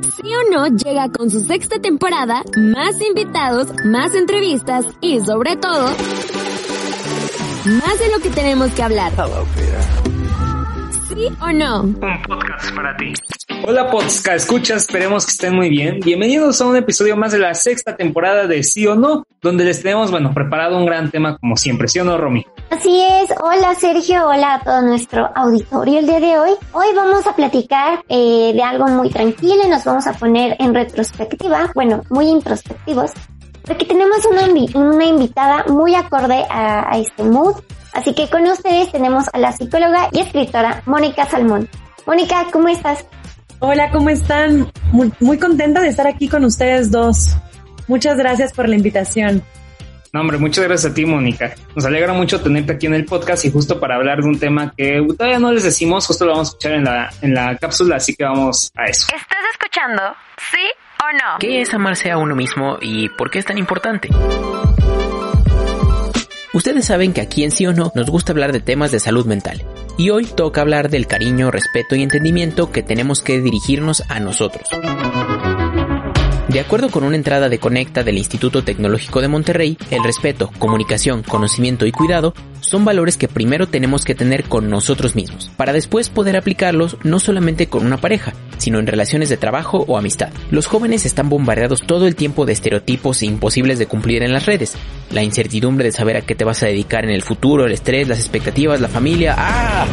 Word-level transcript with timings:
Sí 0.00 0.32
o 0.34 0.50
no 0.50 0.66
llega 0.68 1.10
con 1.10 1.28
su 1.28 1.40
sexta 1.40 1.78
temporada, 1.78 2.42
más 2.56 3.00
invitados, 3.00 3.68
más 3.84 4.14
entrevistas 4.14 4.86
y 5.00 5.20
sobre 5.20 5.56
todo, 5.56 5.86
más 7.66 7.98
de 7.98 8.10
lo 8.10 8.18
que 8.22 8.30
tenemos 8.30 8.70
que 8.72 8.82
hablar. 8.82 9.12
¿Sí 11.08 11.28
o 11.40 11.52
no? 11.52 11.82
Un 11.82 11.94
podcast 11.94 12.74
para 12.74 12.96
ti. 12.96 13.12
Hola 13.64 13.90
podcast, 13.90 14.28
escucha, 14.28 14.76
esperemos 14.76 15.26
que 15.26 15.32
estén 15.32 15.54
muy 15.54 15.68
bien. 15.68 16.00
Bienvenidos 16.00 16.60
a 16.60 16.66
un 16.66 16.76
episodio 16.76 17.16
más 17.16 17.32
de 17.32 17.38
la 17.38 17.54
sexta 17.54 17.94
temporada 17.94 18.46
de 18.46 18.62
Sí 18.62 18.86
o 18.86 18.94
No, 18.94 19.24
donde 19.42 19.64
les 19.64 19.82
tenemos, 19.82 20.10
bueno, 20.10 20.32
preparado 20.32 20.78
un 20.78 20.86
gran 20.86 21.10
tema 21.10 21.36
como 21.36 21.56
siempre, 21.56 21.88
¿sí 21.88 21.98
o 21.98 22.04
no, 22.04 22.16
Romy? 22.16 22.46
Así 22.72 23.02
es, 23.02 23.30
hola 23.38 23.74
Sergio, 23.74 24.26
hola 24.26 24.54
a 24.54 24.60
todo 24.60 24.80
nuestro 24.80 25.28
auditorio 25.34 25.98
el 25.98 26.06
día 26.06 26.20
de 26.20 26.38
hoy. 26.38 26.50
Hoy 26.72 26.86
vamos 26.96 27.26
a 27.26 27.36
platicar 27.36 28.02
eh, 28.08 28.52
de 28.54 28.62
algo 28.62 28.88
muy 28.88 29.10
tranquilo 29.10 29.62
y 29.62 29.68
nos 29.68 29.84
vamos 29.84 30.06
a 30.06 30.14
poner 30.14 30.56
en 30.58 30.72
retrospectiva, 30.72 31.70
bueno, 31.74 32.02
muy 32.08 32.28
introspectivos, 32.28 33.10
porque 33.66 33.84
tenemos 33.84 34.24
una, 34.24 34.46
una 34.74 35.04
invitada 35.04 35.66
muy 35.68 35.94
acorde 35.94 36.46
a, 36.48 36.90
a 36.90 36.96
este 36.96 37.24
mood. 37.24 37.56
Así 37.92 38.14
que 38.14 38.30
con 38.30 38.46
ustedes 38.46 38.90
tenemos 38.90 39.26
a 39.34 39.38
la 39.38 39.52
psicóloga 39.52 40.08
y 40.10 40.20
escritora 40.20 40.82
Mónica 40.86 41.26
Salmón. 41.26 41.68
Mónica, 42.06 42.46
¿cómo 42.50 42.68
estás? 42.68 43.04
Hola, 43.58 43.90
¿cómo 43.90 44.08
están? 44.08 44.72
Muy, 44.92 45.12
muy, 45.20 45.38
contenta 45.38 45.82
de 45.82 45.88
estar 45.88 46.06
aquí 46.06 46.26
con 46.26 46.42
ustedes 46.46 46.90
dos. 46.90 47.36
Muchas 47.86 48.16
gracias 48.16 48.54
por 48.54 48.66
la 48.66 48.76
invitación. 48.76 49.42
No, 50.12 50.20
hombre, 50.20 50.36
muchas 50.36 50.62
gracias 50.64 50.92
a 50.92 50.94
ti, 50.94 51.06
Mónica. 51.06 51.54
Nos 51.74 51.86
alegra 51.86 52.12
mucho 52.12 52.38
tenerte 52.42 52.72
aquí 52.72 52.86
en 52.86 52.92
el 52.92 53.06
podcast 53.06 53.46
y 53.46 53.50
justo 53.50 53.80
para 53.80 53.94
hablar 53.94 54.20
de 54.20 54.28
un 54.28 54.38
tema 54.38 54.74
que 54.76 55.02
todavía 55.16 55.38
no 55.38 55.50
les 55.50 55.64
decimos, 55.64 56.06
justo 56.06 56.26
lo 56.26 56.32
vamos 56.32 56.48
a 56.48 56.50
escuchar 56.50 56.72
en 56.72 56.84
la, 56.84 57.10
en 57.22 57.32
la 57.32 57.56
cápsula, 57.56 57.96
así 57.96 58.14
que 58.14 58.24
vamos 58.24 58.70
a 58.76 58.84
eso. 58.84 59.06
¿Estás 59.14 59.38
escuchando? 59.52 60.02
¿Sí 60.36 60.58
o 61.00 61.12
no? 61.14 61.38
¿Qué 61.40 61.62
es 61.62 61.72
amarse 61.72 62.10
a 62.10 62.18
uno 62.18 62.36
mismo 62.36 62.76
y 62.82 63.08
por 63.08 63.30
qué 63.30 63.38
es 63.38 63.46
tan 63.46 63.56
importante? 63.56 64.10
Ustedes 66.52 66.84
saben 66.84 67.14
que 67.14 67.22
aquí 67.22 67.44
en 67.44 67.50
Sí 67.50 67.66
o 67.66 67.72
No 67.72 67.90
nos 67.94 68.10
gusta 68.10 68.32
hablar 68.32 68.52
de 68.52 68.60
temas 68.60 68.90
de 68.90 69.00
salud 69.00 69.24
mental. 69.24 69.64
Y 69.96 70.10
hoy 70.10 70.26
toca 70.26 70.60
hablar 70.60 70.90
del 70.90 71.06
cariño, 71.06 71.50
respeto 71.50 71.96
y 71.96 72.02
entendimiento 72.02 72.70
que 72.70 72.82
tenemos 72.82 73.22
que 73.22 73.40
dirigirnos 73.40 74.02
a 74.10 74.20
nosotros. 74.20 74.68
De 76.52 76.60
acuerdo 76.60 76.90
con 76.90 77.02
una 77.02 77.16
entrada 77.16 77.48
de 77.48 77.58
Conecta 77.58 78.02
del 78.02 78.18
Instituto 78.18 78.62
Tecnológico 78.62 79.22
de 79.22 79.28
Monterrey, 79.28 79.78
el 79.90 80.04
respeto, 80.04 80.50
comunicación, 80.58 81.22
conocimiento 81.22 81.86
y 81.86 81.92
cuidado 81.92 82.34
son 82.60 82.84
valores 82.84 83.16
que 83.16 83.26
primero 83.26 83.68
tenemos 83.68 84.04
que 84.04 84.14
tener 84.14 84.44
con 84.44 84.68
nosotros 84.68 85.16
mismos, 85.16 85.50
para 85.56 85.72
después 85.72 86.10
poder 86.10 86.36
aplicarlos 86.36 86.98
no 87.04 87.20
solamente 87.20 87.68
con 87.68 87.86
una 87.86 87.96
pareja, 87.96 88.34
sino 88.58 88.78
en 88.78 88.86
relaciones 88.86 89.30
de 89.30 89.38
trabajo 89.38 89.86
o 89.88 89.96
amistad. 89.96 90.28
Los 90.50 90.66
jóvenes 90.66 91.06
están 91.06 91.30
bombardeados 91.30 91.86
todo 91.86 92.06
el 92.06 92.16
tiempo 92.16 92.44
de 92.44 92.52
estereotipos 92.52 93.22
imposibles 93.22 93.78
de 93.78 93.86
cumplir 93.86 94.22
en 94.22 94.34
las 94.34 94.44
redes. 94.44 94.76
La 95.10 95.22
incertidumbre 95.22 95.86
de 95.86 95.92
saber 95.92 96.18
a 96.18 96.20
qué 96.20 96.34
te 96.34 96.44
vas 96.44 96.62
a 96.62 96.66
dedicar 96.66 97.04
en 97.04 97.12
el 97.12 97.22
futuro, 97.22 97.64
el 97.64 97.72
estrés, 97.72 98.08
las 98.08 98.18
expectativas, 98.18 98.78
la 98.78 98.88
familia. 98.88 99.36
¡Ah! 99.38 99.86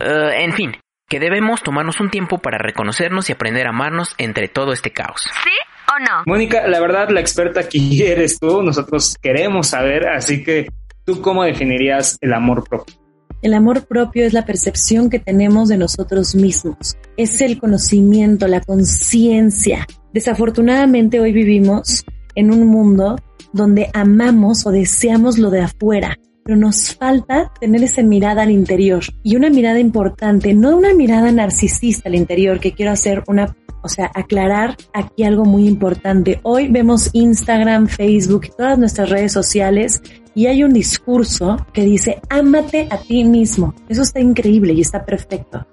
Uh, 0.00 0.30
en 0.30 0.52
fin, 0.54 0.72
que 1.08 1.20
debemos 1.20 1.62
tomarnos 1.62 2.00
un 2.00 2.10
tiempo 2.10 2.38
para 2.38 2.58
reconocernos 2.58 3.28
y 3.28 3.32
aprender 3.32 3.66
a 3.66 3.70
amarnos 3.70 4.14
entre 4.18 4.48
todo 4.48 4.72
este 4.72 4.92
caos. 4.92 5.22
¿Sí 5.44 5.50
o 5.88 5.98
no? 6.00 6.22
Mónica, 6.26 6.66
la 6.66 6.80
verdad, 6.80 7.10
la 7.10 7.20
experta 7.20 7.60
aquí 7.60 8.02
eres 8.06 8.38
tú, 8.38 8.62
nosotros 8.62 9.16
queremos 9.22 9.68
saber, 9.68 10.08
así 10.08 10.42
que 10.42 10.68
¿tú 11.04 11.20
cómo 11.20 11.44
definirías 11.44 12.18
el 12.20 12.32
amor 12.32 12.68
propio? 12.68 12.96
El 13.42 13.54
amor 13.54 13.86
propio 13.86 14.26
es 14.26 14.32
la 14.32 14.44
percepción 14.44 15.10
que 15.10 15.20
tenemos 15.20 15.68
de 15.68 15.76
nosotros 15.76 16.34
mismos, 16.34 16.96
es 17.16 17.40
el 17.40 17.60
conocimiento, 17.60 18.48
la 18.48 18.60
conciencia. 18.60 19.86
Desafortunadamente 20.12 21.20
hoy 21.20 21.32
vivimos 21.32 22.04
en 22.34 22.50
un 22.50 22.66
mundo 22.66 23.16
donde 23.52 23.90
amamos 23.94 24.66
o 24.66 24.70
deseamos 24.70 25.38
lo 25.38 25.50
de 25.50 25.60
afuera, 25.60 26.16
pero 26.46 26.56
nos 26.56 26.94
falta 26.94 27.52
tener 27.60 27.82
esa 27.82 28.04
mirada 28.04 28.42
al 28.42 28.52
interior 28.52 29.02
y 29.24 29.34
una 29.34 29.50
mirada 29.50 29.80
importante, 29.80 30.54
no 30.54 30.76
una 30.76 30.94
mirada 30.94 31.32
narcisista 31.32 32.08
al 32.08 32.14
interior, 32.14 32.60
que 32.60 32.70
quiero 32.70 32.92
hacer 32.92 33.24
una, 33.26 33.56
o 33.82 33.88
sea, 33.88 34.12
aclarar 34.14 34.76
aquí 34.94 35.24
algo 35.24 35.44
muy 35.44 35.66
importante. 35.66 36.38
Hoy 36.44 36.68
vemos 36.68 37.10
Instagram, 37.14 37.88
Facebook, 37.88 38.54
todas 38.56 38.78
nuestras 38.78 39.10
redes 39.10 39.32
sociales 39.32 40.00
y 40.36 40.46
hay 40.46 40.62
un 40.62 40.72
discurso 40.72 41.56
que 41.72 41.82
dice, 41.82 42.20
ámate 42.28 42.86
a 42.90 42.98
ti 42.98 43.24
mismo. 43.24 43.74
Eso 43.88 44.02
está 44.02 44.20
increíble 44.20 44.72
y 44.72 44.82
está 44.82 45.04
perfecto. 45.04 45.66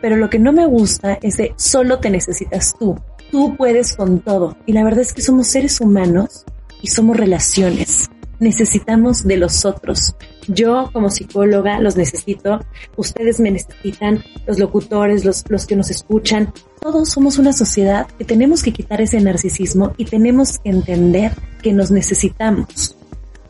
Pero 0.00 0.16
lo 0.16 0.28
que 0.28 0.40
no 0.40 0.52
me 0.52 0.66
gusta 0.66 1.16
es 1.22 1.36
de 1.36 1.54
solo 1.54 2.00
te 2.00 2.10
necesitas 2.10 2.74
tú. 2.76 2.96
Tú 3.30 3.54
puedes 3.56 3.94
con 3.94 4.18
todo. 4.18 4.56
Y 4.66 4.72
la 4.72 4.82
verdad 4.82 5.02
es 5.02 5.12
que 5.12 5.22
somos 5.22 5.46
seres 5.46 5.80
humanos 5.80 6.44
y 6.82 6.88
somos 6.88 7.16
relaciones 7.16 8.10
necesitamos 8.40 9.24
de 9.24 9.36
los 9.36 9.64
otros. 9.64 10.14
Yo 10.46 10.90
como 10.92 11.10
psicóloga 11.10 11.80
los 11.80 11.96
necesito, 11.96 12.60
ustedes 12.96 13.40
me 13.40 13.50
necesitan, 13.50 14.22
los 14.46 14.58
locutores, 14.58 15.24
los, 15.24 15.44
los 15.48 15.66
que 15.66 15.76
nos 15.76 15.90
escuchan. 15.90 16.52
Todos 16.80 17.10
somos 17.10 17.38
una 17.38 17.52
sociedad 17.52 18.06
que 18.18 18.24
tenemos 18.24 18.62
que 18.62 18.72
quitar 18.72 19.00
ese 19.00 19.20
narcisismo 19.20 19.92
y 19.96 20.04
tenemos 20.04 20.58
que 20.58 20.70
entender 20.70 21.32
que 21.62 21.72
nos 21.72 21.90
necesitamos 21.90 22.96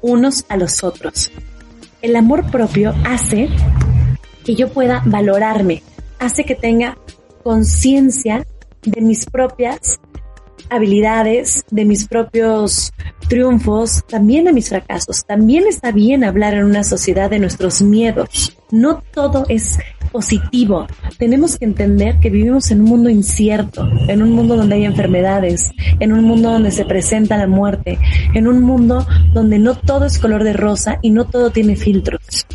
unos 0.01 0.45
a 0.49 0.57
los 0.57 0.85
otros. 0.85 1.31
El 2.03 2.17
amor 2.17 2.51
propio 2.51 2.95
hace 3.05 3.49
que 4.45 4.55
yo 4.55 4.73
pueda 4.73 5.03
valorarme, 5.05 5.83
hace 6.19 6.45
que 6.45 6.55
tenga 6.55 6.97
conciencia 7.43 8.47
de 8.83 9.01
mis 9.01 9.27
propias 9.27 9.99
habilidades, 10.71 11.65
de 11.71 11.85
mis 11.85 12.07
propios 12.07 12.93
triunfos, 13.29 14.05
también 14.09 14.45
de 14.45 14.53
mis 14.53 14.69
fracasos. 14.69 15.25
También 15.25 15.67
está 15.67 15.93
bien 15.93 16.25
hablar 16.25 16.55
en 16.55 16.65
una 16.65 16.85
sociedad 16.85 17.31
de 17.31 17.39
nuestros 17.39 17.83
miedos. 17.83 18.57
No 18.71 19.03
todo 19.13 19.45
es 19.49 19.79
positivo. 20.09 20.87
Tenemos 21.19 21.59
que 21.59 21.67
entender 21.67 22.19
que 22.19 22.31
vivimos 22.31 22.71
en 22.71 22.81
un 22.81 22.87
mundo 22.87 23.11
incierto, 23.11 23.89
en 24.09 24.23
un 24.23 24.33
mundo 24.33 24.57
donde 24.57 24.77
hay 24.77 24.85
enfermedades, 24.85 25.71
en 26.01 26.13
un 26.13 26.25
mundo 26.25 26.51
donde 26.51 26.71
se 26.71 26.85
presenta 26.85 27.37
la 27.37 27.47
muerte, 27.47 27.99
en 28.35 28.49
un 28.49 28.63
mundo 28.63 29.07
donde 29.33 29.59
no 29.59 29.75
todo 29.75 30.07
es 30.07 30.19
color 30.19 30.45
de 30.45 30.55
rosa 30.55 30.99
y 31.03 31.11
no 31.11 31.27
todo 31.27 31.51
tiene 31.51 31.77
filtros. 31.77 32.47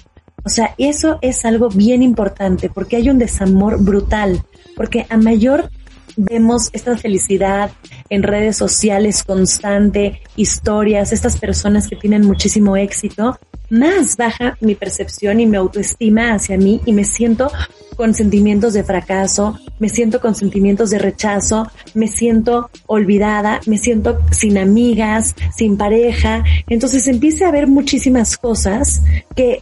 O 0.45 0.49
sea, 0.49 0.75
eso 0.77 1.19
es 1.21 1.45
algo 1.45 1.69
bien 1.69 2.03
importante 2.03 2.69
porque 2.69 2.97
hay 2.97 3.09
un 3.09 3.17
desamor 3.17 3.81
brutal, 3.81 4.43
porque 4.75 5.05
a 5.09 5.17
mayor 5.17 5.69
vemos 6.17 6.69
esta 6.73 6.97
felicidad 6.97 7.71
en 8.09 8.23
redes 8.23 8.57
sociales 8.57 9.23
constante, 9.23 10.21
historias, 10.35 11.11
estas 11.11 11.37
personas 11.37 11.87
que 11.87 11.95
tienen 11.95 12.25
muchísimo 12.25 12.77
éxito, 12.77 13.39
más 13.69 14.17
baja 14.17 14.57
mi 14.61 14.75
percepción 14.75 15.39
y 15.39 15.47
mi 15.47 15.57
autoestima 15.57 16.33
hacia 16.33 16.57
mí 16.57 16.81
y 16.85 16.93
me 16.93 17.03
siento 17.03 17.51
con 17.95 18.13
sentimientos 18.13 18.73
de 18.73 18.83
fracaso, 18.83 19.57
me 19.79 19.89
siento 19.89 20.19
con 20.19 20.35
sentimientos 20.35 20.89
de 20.89 20.99
rechazo, 20.99 21.69
me 21.93 22.07
siento 22.07 22.69
olvidada, 22.87 23.61
me 23.65 23.77
siento 23.77 24.19
sin 24.31 24.57
amigas, 24.57 25.35
sin 25.55 25.77
pareja. 25.77 26.43
Entonces 26.67 27.07
empieza 27.07 27.45
a 27.45 27.49
haber 27.49 27.67
muchísimas 27.67 28.37
cosas 28.37 29.01
que 29.35 29.59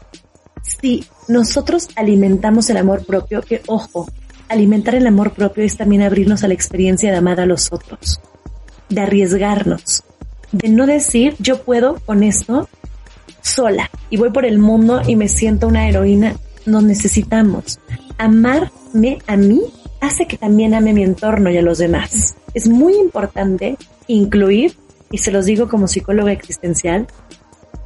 si 0.62 1.06
nosotros 1.28 1.90
alimentamos 1.96 2.70
el 2.70 2.78
amor 2.78 3.06
propio, 3.06 3.42
que 3.42 3.62
ojo, 3.68 4.08
alimentar 4.52 4.96
el 4.96 5.08
amor 5.08 5.32
propio 5.32 5.64
es 5.64 5.78
también 5.78 6.02
abrirnos 6.02 6.44
a 6.44 6.48
la 6.48 6.54
experiencia 6.54 7.12
de 7.12 7.18
amar 7.18 7.40
a 7.40 7.46
los 7.46 7.72
otros, 7.72 8.20
de 8.90 9.02
arriesgarnos, 9.02 10.04
de 10.52 10.70
no 10.70 10.86
decir 10.86 11.36
yo 11.40 11.62
puedo 11.64 11.96
con 12.06 12.24
esto 12.24 12.68
sola 13.42 13.90
y 14.10 14.18
voy 14.18 14.30
por 14.30 14.46
el 14.46 14.60
mundo 14.60 15.02
y 15.08 15.16
me 15.16 15.28
siento 15.28 15.68
una 15.68 15.88
heroína. 15.88 16.36
Nos 16.66 16.84
necesitamos. 16.84 17.80
Amarme 18.18 19.20
a 19.26 19.36
mí 19.36 19.62
hace 20.00 20.28
que 20.28 20.38
también 20.38 20.74
ame 20.74 20.94
mi 20.94 21.04
entorno 21.04 21.50
y 21.50 21.58
a 21.58 21.62
los 21.62 21.78
demás. 21.78 22.36
Es 22.54 22.68
muy 22.68 22.96
importante 22.96 23.78
incluir, 24.08 24.76
y 25.12 25.20
se 25.20 25.32
los 25.32 25.46
digo 25.46 25.70
como 25.70 25.88
psicóloga 25.88 26.32
existencial, 26.32 27.08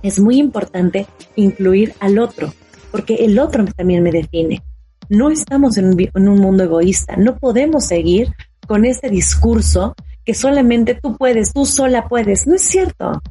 es 0.02 0.20
muy 0.20 0.38
importante 0.38 1.08
incluir 1.36 1.94
al 2.00 2.20
otro, 2.20 2.54
porque 2.92 3.16
el 3.16 3.40
otro 3.40 3.66
también 3.66 4.04
me 4.04 4.12
define. 4.12 4.62
No 5.10 5.30
estamos 5.30 5.78
en 5.78 5.96
un, 6.14 6.40
mundo 6.40 6.64
egoísta, 6.64 7.16
no 7.16 7.38
podemos 7.38 7.86
seguir 7.86 8.34
con 8.68 8.86
ese 8.86 9.10
discurso 9.10 9.96
que 10.24 10.34
solamente 10.34 10.96
tú 10.96 11.18
puedes, 11.18 11.54
tú 11.54 11.66
sola 11.66 12.08
puedes. 12.08 12.48
No 12.48 12.56
es 12.56 12.64
cierto. 12.64 13.22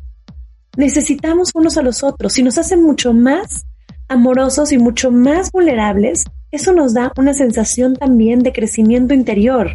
Necesitamos 0.77 1.51
unos 1.55 1.77
a 1.77 1.83
los 1.83 2.03
otros 2.03 2.39
y 2.39 2.43
nos 2.43 2.59
hace 2.59 2.77
mucho 2.77 3.13
más 3.13 3.67
amorosos 4.09 4.71
y 4.73 4.79
mucho 4.79 5.11
más 5.11 5.51
vulnerables. 5.51 6.25
Eso 6.51 6.73
nos 6.73 6.95
da 6.95 7.13
una 7.17 7.35
sensación 7.35 7.97
también 7.97 8.41
de 8.41 8.53
crecimiento 8.53 9.15
interior. 9.15 9.73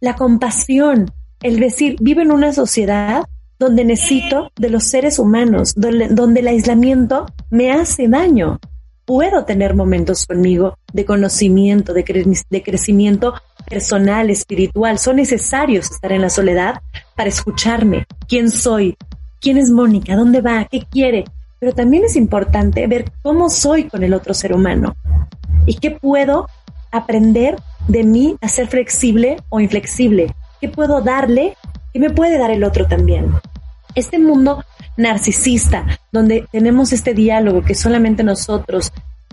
La 0.00 0.16
compasión, 0.16 1.12
el 1.42 1.60
decir, 1.60 1.96
vivo 2.00 2.20
en 2.20 2.32
una 2.32 2.52
sociedad 2.52 3.24
donde 3.58 3.84
necesito 3.84 4.50
de 4.56 4.70
los 4.70 4.84
seres 4.84 5.20
humanos, 5.20 5.74
donde 5.76 6.40
el 6.40 6.48
aislamiento 6.48 7.26
me 7.50 7.70
hace 7.70 8.08
daño 8.08 8.58
puedo 9.04 9.44
tener 9.44 9.74
momentos 9.74 10.26
conmigo 10.26 10.78
de 10.92 11.04
conocimiento, 11.04 11.92
de, 11.92 12.04
cre 12.04 12.24
de 12.50 12.62
crecimiento 12.62 13.34
personal, 13.68 14.30
espiritual. 14.30 14.98
Son 14.98 15.16
necesarios 15.16 15.90
estar 15.90 16.12
en 16.12 16.22
la 16.22 16.30
soledad 16.30 16.80
para 17.16 17.28
escucharme. 17.28 18.06
¿Quién 18.28 18.50
soy? 18.50 18.96
¿Quién 19.40 19.58
es 19.58 19.70
Mónica? 19.70 20.16
¿Dónde 20.16 20.40
va? 20.40 20.66
¿Qué 20.70 20.86
quiere? 20.90 21.24
Pero 21.60 21.72
también 21.72 22.04
es 22.04 22.16
importante 22.16 22.86
ver 22.86 23.10
cómo 23.22 23.50
soy 23.50 23.84
con 23.84 24.02
el 24.02 24.14
otro 24.14 24.34
ser 24.34 24.52
humano 24.52 24.96
y 25.66 25.74
qué 25.74 25.90
puedo 25.90 26.48
aprender 26.90 27.56
de 27.88 28.04
mí 28.04 28.36
a 28.40 28.48
ser 28.48 28.68
flexible 28.68 29.36
o 29.48 29.60
inflexible. 29.60 30.34
¿Qué 30.60 30.68
puedo 30.68 31.00
darle? 31.00 31.56
¿Qué 31.92 32.00
me 32.00 32.10
puede 32.10 32.38
dar 32.38 32.50
el 32.50 32.64
otro 32.64 32.86
también? 32.86 33.32
Este 33.94 34.18
mundo 34.18 34.64
narcisista, 34.96 35.86
donde 36.12 36.46
tenemos 36.52 36.92
este 36.92 37.14
diálogo 37.14 37.62
que 37.62 37.74
solamente 37.74 38.22
nosotros 38.22 38.92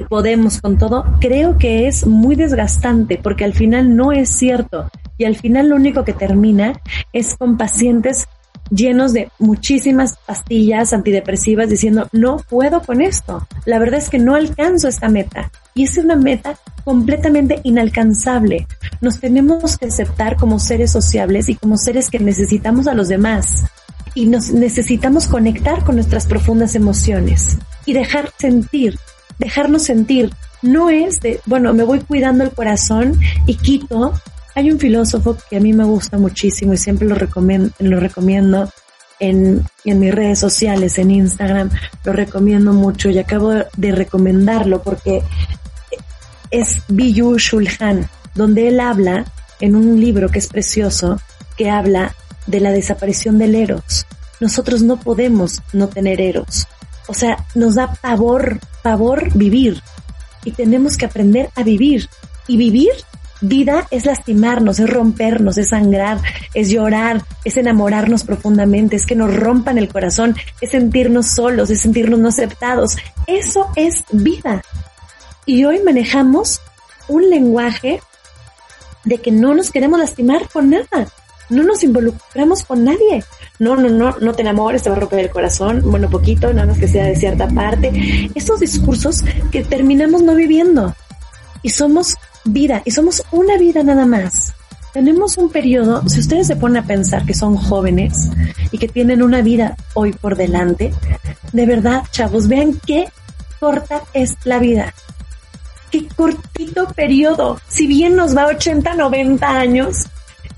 podemos 0.10 0.62
con 0.62 0.78
todo, 0.78 1.06
creo 1.20 1.58
que 1.58 1.88
es 1.88 2.06
muy 2.08 2.36
desgastante 2.36 3.20
porque 3.22 3.44
al 3.44 3.54
final 3.54 3.96
no 3.96 4.12
es 4.12 4.30
cierto 4.30 4.90
y 5.18 5.26
al 5.26 5.36
final 5.36 5.70
lo 5.70 5.76
único 5.76 6.04
que 6.04 6.14
termina 6.14 6.82
es 7.14 7.36
con 7.36 7.58
pacientes 7.58 8.28
llenos 8.72 9.14
de 9.14 9.30
muchísimas 9.38 10.18
pastillas 10.26 10.94
antidepresivas 10.94 11.70
diciendo 11.70 12.08
no 12.14 12.38
puedo 12.38 12.82
con 12.82 13.02
esto. 13.02 13.46
La 13.66 13.80
verdad 13.80 14.00
es 14.00 14.10
que 14.10 14.18
no 14.18 14.34
alcanzo 14.34 14.88
esta 14.88 15.10
meta 15.10 15.52
y 15.76 15.84
es 15.84 15.98
una 15.98 16.16
meta 16.16 16.58
completamente 16.84 17.60
inalcanzable. 17.64 18.68
Nos 19.02 19.20
tenemos 19.20 19.78
que 19.78 19.88
aceptar 19.88 20.38
como 20.38 20.58
seres 20.58 20.92
sociables 20.92 21.50
y 21.50 21.56
como 21.56 21.78
seres 21.78 22.10
que 22.10 22.20
necesitamos 22.20 22.88
a 22.88 22.94
los 22.94 23.10
demás 23.10 23.66
y 24.14 24.28
nos 24.28 24.52
necesitamos 24.52 25.28
conectar 25.28 25.84
con 25.84 25.96
nuestras 25.96 26.26
profundas 26.26 26.76
emociones 26.76 27.58
y 27.86 27.94
dejar 27.94 28.32
sentir, 28.38 28.98
dejarnos 29.40 29.84
sentir. 29.84 30.32
No 30.62 30.90
es 30.90 31.20
de, 31.22 31.40
bueno, 31.46 31.74
me 31.74 31.84
voy 31.84 32.00
cuidando 32.02 32.44
el 32.44 32.52
corazón 32.52 33.20
y 33.48 33.56
quito. 33.56 34.14
Hay 34.54 34.70
un 34.72 34.80
filósofo 34.80 35.38
que 35.50 35.58
a 35.58 35.60
mí 35.60 35.74
me 35.74 35.86
gusta 35.86 36.18
muchísimo 36.18 36.74
y 36.74 36.78
siempre 36.78 37.08
lo 37.08 37.16
recomiendo, 37.16 37.72
lo 37.80 38.00
recomiendo 38.00 38.70
en, 39.20 39.64
en 39.86 40.00
mis 40.00 40.14
redes 40.14 40.40
sociales, 40.40 40.98
en 40.98 41.12
Instagram, 41.12 41.70
lo 42.04 42.14
recomiendo 42.14 42.74
mucho 42.74 43.10
y 43.10 43.20
acabo 43.20 43.52
de 43.78 43.92
recomendarlo 43.92 44.82
porque 44.82 45.24
es 46.50 46.82
Biyu 46.90 47.38
Shulhan, 47.38 48.10
donde 48.36 48.68
él 48.68 48.80
habla 48.80 49.26
en 49.62 49.76
un 49.76 50.00
libro 50.00 50.30
que 50.30 50.40
es 50.40 50.48
precioso, 50.48 51.20
que 51.56 51.70
habla 51.70 52.16
de 52.48 52.60
la 52.60 52.72
desaparición 52.72 53.38
del 53.38 53.56
Eros. 53.56 54.06
Nosotros 54.40 54.82
no 54.82 55.00
podemos 55.00 55.62
no 55.74 55.88
tener 55.88 56.20
Eros. 56.20 56.68
O 57.08 57.14
sea, 57.14 57.46
nos 57.56 57.76
da 57.76 57.94
pavor, 57.94 58.60
pavor 58.82 59.34
vivir. 59.34 59.82
Y 60.44 60.52
tenemos 60.52 60.98
que 60.98 61.06
aprender 61.06 61.50
a 61.56 61.64
vivir. 61.64 62.10
Y 62.48 62.58
vivir, 62.58 62.92
vida 63.42 63.88
es 63.92 64.06
lastimarnos, 64.06 64.80
es 64.80 64.90
rompernos, 64.90 65.58
es 65.58 65.70
sangrar, 65.70 66.22
es 66.54 66.70
llorar, 66.70 67.24
es 67.44 67.58
enamorarnos 67.58 68.24
profundamente, 68.24 68.96
es 68.96 69.06
que 69.06 69.16
nos 69.16 69.36
rompan 69.36 69.78
el 69.78 69.90
corazón, 69.90 70.36
es 70.60 70.72
sentirnos 70.72 71.28
solos, 71.28 71.70
es 71.70 71.82
sentirnos 71.82 72.20
no 72.20 72.30
aceptados. 72.30 72.98
Eso 73.28 73.70
es 73.76 74.04
vida. 74.12 74.64
Y 75.46 75.66
hoy 75.66 75.82
manejamos 75.84 76.62
un 77.08 77.30
lenguaje 77.30 78.02
de 79.04 79.18
que 79.18 79.32
no 79.32 79.54
nos 79.54 79.72
queremos 79.72 80.00
lastimar 80.00 80.48
con 80.50 80.70
nada 80.70 81.12
no 81.52 81.64
nos 81.64 81.84
involucramos 81.84 82.64
con 82.64 82.84
nadie. 82.84 83.24
No, 83.60 83.76
no, 83.76 83.90
no, 83.90 84.16
no 84.20 84.34
te 84.34 84.42
enamores, 84.42 84.82
te 84.82 84.90
va 84.90 84.96
a 84.96 85.00
romper 85.00 85.20
el 85.20 85.30
corazón, 85.30 85.82
bueno, 85.86 86.10
poquito, 86.10 86.52
nada 86.52 86.68
más 86.68 86.80
que 86.80 86.88
sea 86.88 87.06
de 87.06 87.16
cierta 87.16 87.48
parte. 87.48 88.30
Estos 88.34 88.60
discursos 88.60 89.24
que 89.52 89.64
terminamos 89.64 90.24
no 90.24 90.34
viviendo. 90.34 90.96
Y 91.62 91.70
somos 91.70 92.16
vida, 92.46 92.82
y 92.86 92.92
somos 92.92 93.24
una 93.32 93.58
vida 93.58 93.84
nada 93.84 94.06
más. 94.06 94.54
Tenemos 94.94 95.38
un 95.38 95.50
periodo, 95.50 96.08
si 96.08 96.20
ustedes 96.20 96.48
se 96.48 96.56
ponen 96.56 96.84
a 96.84 96.88
pensar 96.88 97.26
que 97.26 97.34
son 97.34 97.56
jóvenes 97.56 98.30
y 98.72 98.78
que 98.78 98.88
tienen 98.88 99.22
una 99.22 99.42
vida 99.42 99.78
hoy 99.94 100.12
por 100.12 100.36
delante, 100.36 100.94
de 101.54 101.66
verdad, 101.66 102.04
chavos, 102.12 102.48
vean 102.48 102.80
qué 102.86 103.08
corta 103.60 104.02
es 104.14 104.36
la 104.44 104.60
vida. 104.60 104.94
Qué 105.92 106.08
cortito 106.08 106.88
periodo. 106.96 107.60
Si 107.68 107.86
bien 107.86 108.16
nos 108.16 108.36
va 108.36 108.48
80, 108.48 108.96
90 108.96 109.48
años, 109.48 110.08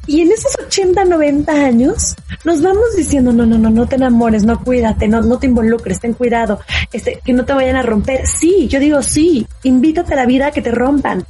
y 0.06 0.22
en 0.22 0.32
esos 0.32 0.54
80, 0.66 1.06
90 1.06 1.52
años 1.52 2.16
nos 2.44 2.62
vamos 2.62 2.96
diciendo, 2.98 3.32
no, 3.32 3.46
no, 3.46 3.58
no, 3.58 3.70
no 3.70 3.88
te 3.88 3.96
enamores, 3.96 4.44
no 4.44 4.62
cuídate, 4.62 5.08
no, 5.08 5.22
no 5.22 5.40
te 5.40 5.48
involucres, 5.48 6.00
ten 6.00 6.14
cuidado, 6.14 6.60
este, 6.92 7.22
que 7.24 7.34
no 7.34 7.46
te 7.46 7.54
vayan 7.54 7.78
a 7.78 7.84
romper. 7.84 8.28
Sí, 8.28 8.68
yo 8.68 8.80
digo 8.80 9.02
sí, 9.02 9.48
invítate 9.64 10.14
a 10.14 10.18
la 10.18 10.26
vida 10.26 10.48
a 10.48 10.52
que 10.52 10.62
te 10.62 10.72
rompan. 10.72 11.26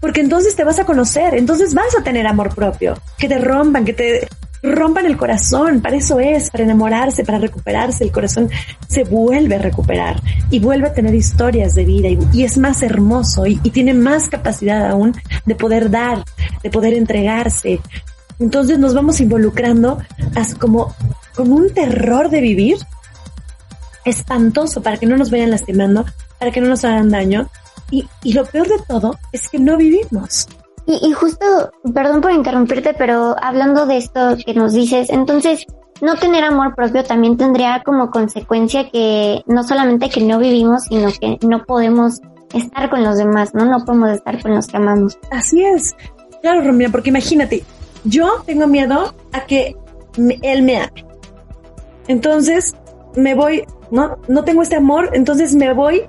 Porque 0.00 0.20
entonces 0.20 0.54
te 0.54 0.62
vas 0.62 0.78
a 0.78 0.84
conocer, 0.84 1.34
entonces 1.34 1.74
vas 1.74 1.96
a 1.98 2.04
tener 2.04 2.26
amor 2.26 2.54
propio, 2.54 2.96
que 3.18 3.28
te 3.28 3.38
rompan, 3.38 3.84
que 3.84 3.92
te 3.92 4.28
rompan 4.62 5.06
el 5.06 5.16
corazón, 5.16 5.80
para 5.80 5.96
eso 5.96 6.18
es, 6.20 6.50
para 6.50 6.64
enamorarse, 6.64 7.24
para 7.24 7.38
recuperarse, 7.38 8.04
el 8.04 8.12
corazón 8.12 8.50
se 8.88 9.04
vuelve 9.04 9.56
a 9.56 9.58
recuperar 9.58 10.20
y 10.50 10.58
vuelve 10.58 10.88
a 10.88 10.92
tener 10.92 11.14
historias 11.14 11.74
de 11.74 11.84
vida 11.84 12.08
y, 12.32 12.42
es 12.42 12.58
más 12.58 12.82
hermoso 12.82 13.46
y, 13.46 13.56
tiene 13.70 13.94
más 13.94 14.28
capacidad 14.28 14.90
aún 14.90 15.14
de 15.44 15.54
poder 15.54 15.90
dar, 15.90 16.24
de 16.62 16.70
poder 16.70 16.94
entregarse. 16.94 17.80
Entonces 18.38 18.78
nos 18.78 18.94
vamos 18.94 19.20
involucrando 19.20 19.98
como 20.58 20.94
con 21.34 21.52
un 21.52 21.72
terror 21.72 22.30
de 22.30 22.40
vivir 22.40 22.76
espantoso 24.04 24.82
para 24.82 24.96
que 24.96 25.06
no 25.06 25.16
nos 25.16 25.30
vayan 25.30 25.50
lastimando, 25.50 26.04
para 26.38 26.50
que 26.50 26.60
no 26.60 26.68
nos 26.68 26.84
hagan 26.84 27.10
daño. 27.10 27.48
Y, 27.90 28.08
y 28.22 28.32
lo 28.32 28.44
peor 28.44 28.68
de 28.68 28.78
todo 28.86 29.18
es 29.32 29.48
que 29.48 29.58
no 29.58 29.76
vivimos. 29.76 30.46
Y, 30.90 31.12
justo, 31.12 31.44
perdón 31.92 32.22
por 32.22 32.30
interrumpirte, 32.30 32.94
pero 32.94 33.36
hablando 33.42 33.84
de 33.84 33.98
esto 33.98 34.38
que 34.42 34.54
nos 34.54 34.72
dices, 34.72 35.10
entonces, 35.10 35.66
no 36.00 36.16
tener 36.16 36.44
amor 36.44 36.74
propio 36.74 37.04
también 37.04 37.36
tendría 37.36 37.82
como 37.84 38.10
consecuencia 38.10 38.88
que 38.88 39.42
no 39.46 39.64
solamente 39.64 40.08
que 40.08 40.22
no 40.22 40.38
vivimos, 40.38 40.84
sino 40.84 41.10
que 41.20 41.38
no 41.46 41.64
podemos 41.64 42.22
estar 42.54 42.88
con 42.88 43.04
los 43.04 43.18
demás, 43.18 43.52
¿no? 43.52 43.66
No 43.66 43.84
podemos 43.84 44.12
estar 44.12 44.40
con 44.40 44.54
los 44.54 44.66
que 44.66 44.78
amamos. 44.78 45.18
Así 45.30 45.62
es. 45.62 45.94
Claro, 46.40 46.62
Romina, 46.62 46.90
porque 46.90 47.10
imagínate, 47.10 47.64
yo 48.04 48.42
tengo 48.46 48.66
miedo 48.66 49.14
a 49.32 49.40
que 49.44 49.76
él 50.16 50.62
me 50.62 50.78
ame. 50.78 51.04
Entonces, 52.06 52.74
me 53.14 53.34
voy, 53.34 53.62
no, 53.90 54.16
no 54.26 54.42
tengo 54.42 54.62
este 54.62 54.76
amor, 54.76 55.10
entonces 55.12 55.54
me 55.54 55.74
voy, 55.74 56.04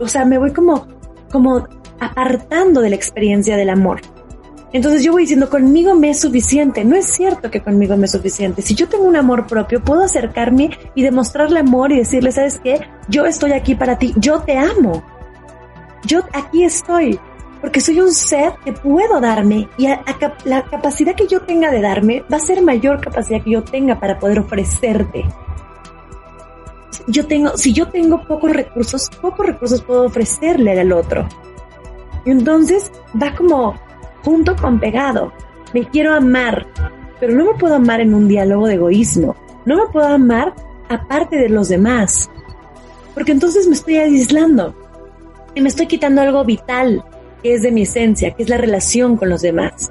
o 0.00 0.08
sea, 0.08 0.24
me 0.24 0.38
voy 0.38 0.52
como, 0.52 0.88
como 1.30 1.68
apartando 2.00 2.80
de 2.80 2.90
la 2.90 2.96
experiencia 2.96 3.56
del 3.56 3.70
amor. 3.70 4.00
Entonces 4.72 5.02
yo 5.02 5.12
voy 5.12 5.22
diciendo, 5.22 5.48
conmigo 5.48 5.94
me 5.94 6.10
es 6.10 6.20
suficiente. 6.20 6.84
No 6.84 6.96
es 6.96 7.06
cierto 7.06 7.50
que 7.50 7.62
conmigo 7.62 7.96
me 7.96 8.06
es 8.06 8.12
suficiente. 8.12 8.62
Si 8.62 8.74
yo 8.74 8.88
tengo 8.88 9.04
un 9.04 9.16
amor 9.16 9.46
propio, 9.46 9.82
puedo 9.82 10.02
acercarme 10.02 10.70
y 10.94 11.02
demostrarle 11.02 11.60
amor 11.60 11.92
y 11.92 11.98
decirle, 11.98 12.32
¿sabes 12.32 12.60
qué? 12.62 12.80
Yo 13.08 13.26
estoy 13.26 13.52
aquí 13.52 13.74
para 13.74 13.98
ti, 13.98 14.12
yo 14.16 14.40
te 14.40 14.58
amo. 14.58 15.02
Yo 16.04 16.20
aquí 16.32 16.62
estoy, 16.62 17.18
porque 17.60 17.80
soy 17.80 18.00
un 18.00 18.12
ser 18.12 18.52
que 18.64 18.72
puedo 18.72 19.20
darme 19.20 19.68
y 19.78 19.88
la 20.44 20.62
capacidad 20.64 21.14
que 21.14 21.26
yo 21.26 21.40
tenga 21.40 21.70
de 21.70 21.80
darme 21.80 22.22
va 22.32 22.36
a 22.36 22.40
ser 22.40 22.62
mayor 22.62 23.00
capacidad 23.00 23.42
que 23.42 23.52
yo 23.52 23.64
tenga 23.64 23.98
para 23.98 24.18
poder 24.18 24.40
ofrecerte. 24.40 25.24
Yo 27.08 27.26
tengo, 27.26 27.56
si 27.56 27.72
yo 27.72 27.88
tengo 27.88 28.24
pocos 28.24 28.52
recursos, 28.52 29.08
pocos 29.20 29.46
recursos 29.46 29.80
puedo 29.82 30.04
ofrecerle 30.04 30.78
al 30.78 30.92
otro. 30.92 31.26
Entonces 32.26 32.92
va 33.20 33.34
como 33.34 33.74
junto 34.24 34.54
con 34.56 34.80
pegado. 34.80 35.32
Me 35.72 35.88
quiero 35.88 36.14
amar, 36.14 36.66
pero 37.20 37.34
no 37.34 37.46
me 37.46 37.58
puedo 37.58 37.76
amar 37.76 38.00
en 38.00 38.12
un 38.14 38.28
diálogo 38.28 38.66
de 38.66 38.74
egoísmo. 38.74 39.36
No 39.64 39.76
me 39.76 39.92
puedo 39.92 40.06
amar 40.06 40.54
aparte 40.88 41.36
de 41.36 41.48
los 41.48 41.68
demás. 41.68 42.28
Porque 43.14 43.32
entonces 43.32 43.66
me 43.66 43.74
estoy 43.74 43.96
aislando 43.96 44.74
y 45.54 45.60
me 45.60 45.68
estoy 45.68 45.86
quitando 45.86 46.20
algo 46.20 46.44
vital, 46.44 47.02
que 47.42 47.54
es 47.54 47.62
de 47.62 47.72
mi 47.72 47.82
esencia, 47.82 48.32
que 48.32 48.42
es 48.42 48.48
la 48.48 48.58
relación 48.58 49.16
con 49.16 49.30
los 49.30 49.42
demás. 49.42 49.90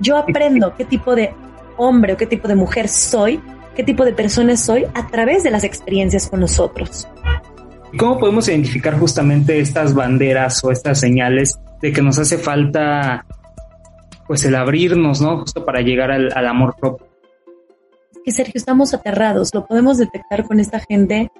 Yo 0.00 0.16
aprendo 0.16 0.74
qué 0.76 0.84
tipo 0.84 1.14
de 1.14 1.34
hombre 1.76 2.14
o 2.14 2.16
qué 2.16 2.26
tipo 2.26 2.48
de 2.48 2.54
mujer 2.54 2.88
soy, 2.88 3.40
qué 3.74 3.82
tipo 3.82 4.04
de 4.04 4.12
persona 4.12 4.56
soy 4.56 4.86
a 4.94 5.08
través 5.08 5.42
de 5.42 5.50
las 5.50 5.64
experiencias 5.64 6.28
con 6.28 6.40
nosotros. 6.40 7.06
¿Cómo 7.96 8.18
podemos 8.18 8.48
identificar 8.48 8.98
justamente 8.98 9.58
estas 9.58 9.94
banderas 9.94 10.62
o 10.64 10.70
estas 10.70 11.00
señales 11.00 11.58
de 11.80 11.92
que 11.92 12.02
nos 12.02 12.18
hace 12.18 12.38
falta 12.38 13.24
pues 14.26 14.44
el 14.44 14.54
abrirnos, 14.54 15.20
¿no? 15.20 15.38
Justo 15.40 15.64
para 15.64 15.80
llegar 15.80 16.10
al, 16.10 16.46
amor 16.46 16.74
propio. 16.78 17.06
Que 18.24 18.32
Sergio, 18.32 18.54
estamos 18.56 18.92
aterrados, 18.92 19.54
lo 19.54 19.66
podemos 19.66 19.98
detectar 19.98 20.44
con 20.46 20.58
esta 20.58 20.80
gente 20.80 21.30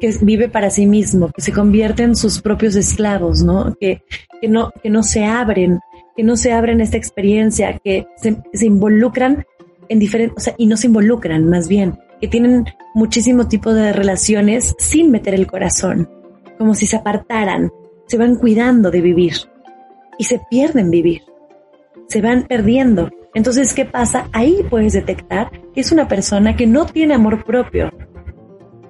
que 0.00 0.12
vive 0.20 0.48
para 0.48 0.70
sí 0.70 0.86
mismo, 0.86 1.30
que 1.30 1.40
se 1.40 1.52
convierte 1.52 2.02
en 2.02 2.16
sus 2.16 2.40
propios 2.42 2.74
esclavos, 2.74 3.44
¿no? 3.44 3.76
Que, 3.80 4.02
que 4.40 4.48
no, 4.48 4.72
que 4.82 4.90
no 4.90 5.04
se 5.04 5.24
abren, 5.24 5.78
que 6.16 6.24
no 6.24 6.36
se 6.36 6.52
abren 6.52 6.80
esta 6.80 6.96
experiencia, 6.96 7.78
que 7.78 8.06
se, 8.16 8.66
involucran 8.66 9.46
en 9.88 9.98
diferentes, 10.00 10.48
o 10.48 10.54
y 10.58 10.66
no 10.66 10.76
se 10.76 10.88
involucran 10.88 11.48
más 11.48 11.68
bien, 11.68 11.98
que 12.22 12.28
tienen 12.28 12.66
muchísimo 12.94 13.48
tipo 13.48 13.74
de 13.74 13.92
relaciones 13.92 14.76
sin 14.78 15.10
meter 15.10 15.34
el 15.34 15.48
corazón, 15.48 16.08
como 16.56 16.72
si 16.76 16.86
se 16.86 16.94
apartaran, 16.94 17.72
se 18.06 18.16
van 18.16 18.36
cuidando 18.36 18.92
de 18.92 19.00
vivir 19.00 19.32
y 20.18 20.24
se 20.24 20.40
pierden 20.48 20.88
vivir. 20.88 21.22
se 22.06 22.20
van 22.20 22.46
perdiendo. 22.46 23.10
Entonces, 23.34 23.74
¿qué 23.74 23.86
pasa? 23.86 24.28
Ahí 24.32 24.64
puedes 24.70 24.92
detectar 24.92 25.50
que 25.74 25.80
es 25.80 25.90
una 25.90 26.06
persona 26.06 26.54
que 26.54 26.66
no 26.66 26.86
tiene 26.86 27.14
amor 27.14 27.44
propio. 27.44 27.90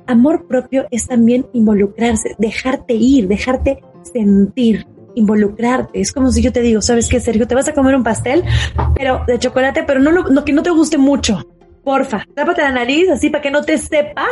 Amor 0.07 0.47
propio 0.47 0.87
es 0.91 1.07
también 1.07 1.47
involucrarse, 1.55 2.35
dejarte 2.39 2.95
ir, 2.95 3.29
dejarte 3.29 3.81
sentir, 4.03 4.87
involucrarte. 5.15 6.01
Es 6.01 6.13
como 6.13 6.31
si 6.33 6.43
yo 6.43 6.53
te 6.53 6.61
digo, 6.61 6.83
¿sabes 6.83 7.09
qué, 7.09 7.21
Sergio? 7.21 7.47
Te 7.47 7.55
vas 7.55 7.69
a 7.69 7.73
comer 7.73 7.95
un 7.95 8.03
pastel, 8.03 8.43
pero 8.95 9.23
de 9.27 9.39
chocolate, 9.39 9.85
pero 9.85 10.01
no, 10.01 10.11
no 10.11 10.45
que 10.45 10.53
no 10.53 10.63
te 10.63 10.71
guste 10.71 10.99
mucho. 10.99 11.47
Porfa, 11.85 12.27
tápate 12.35 12.63
la 12.63 12.73
nariz 12.73 13.11
así 13.11 13.31
para 13.31 13.43
que 13.43 13.51
no 13.51 13.63
te 13.63 13.79
sepa. 13.79 14.27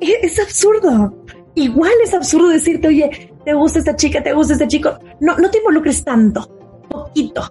Es, 0.00 0.14
es 0.22 0.38
absurdo. 0.40 1.24
Igual 1.54 1.92
es 2.02 2.14
absurdo 2.14 2.48
decirte, 2.48 2.88
oye, 2.88 3.32
te 3.44 3.54
gusta 3.54 3.78
esta 3.78 3.94
chica, 3.94 4.22
te 4.22 4.32
gusta 4.32 4.54
este 4.54 4.68
chico. 4.68 4.98
No, 5.20 5.36
no 5.38 5.50
te 5.50 5.58
involucres 5.58 6.02
tanto, 6.04 6.48
poquito. 6.90 7.48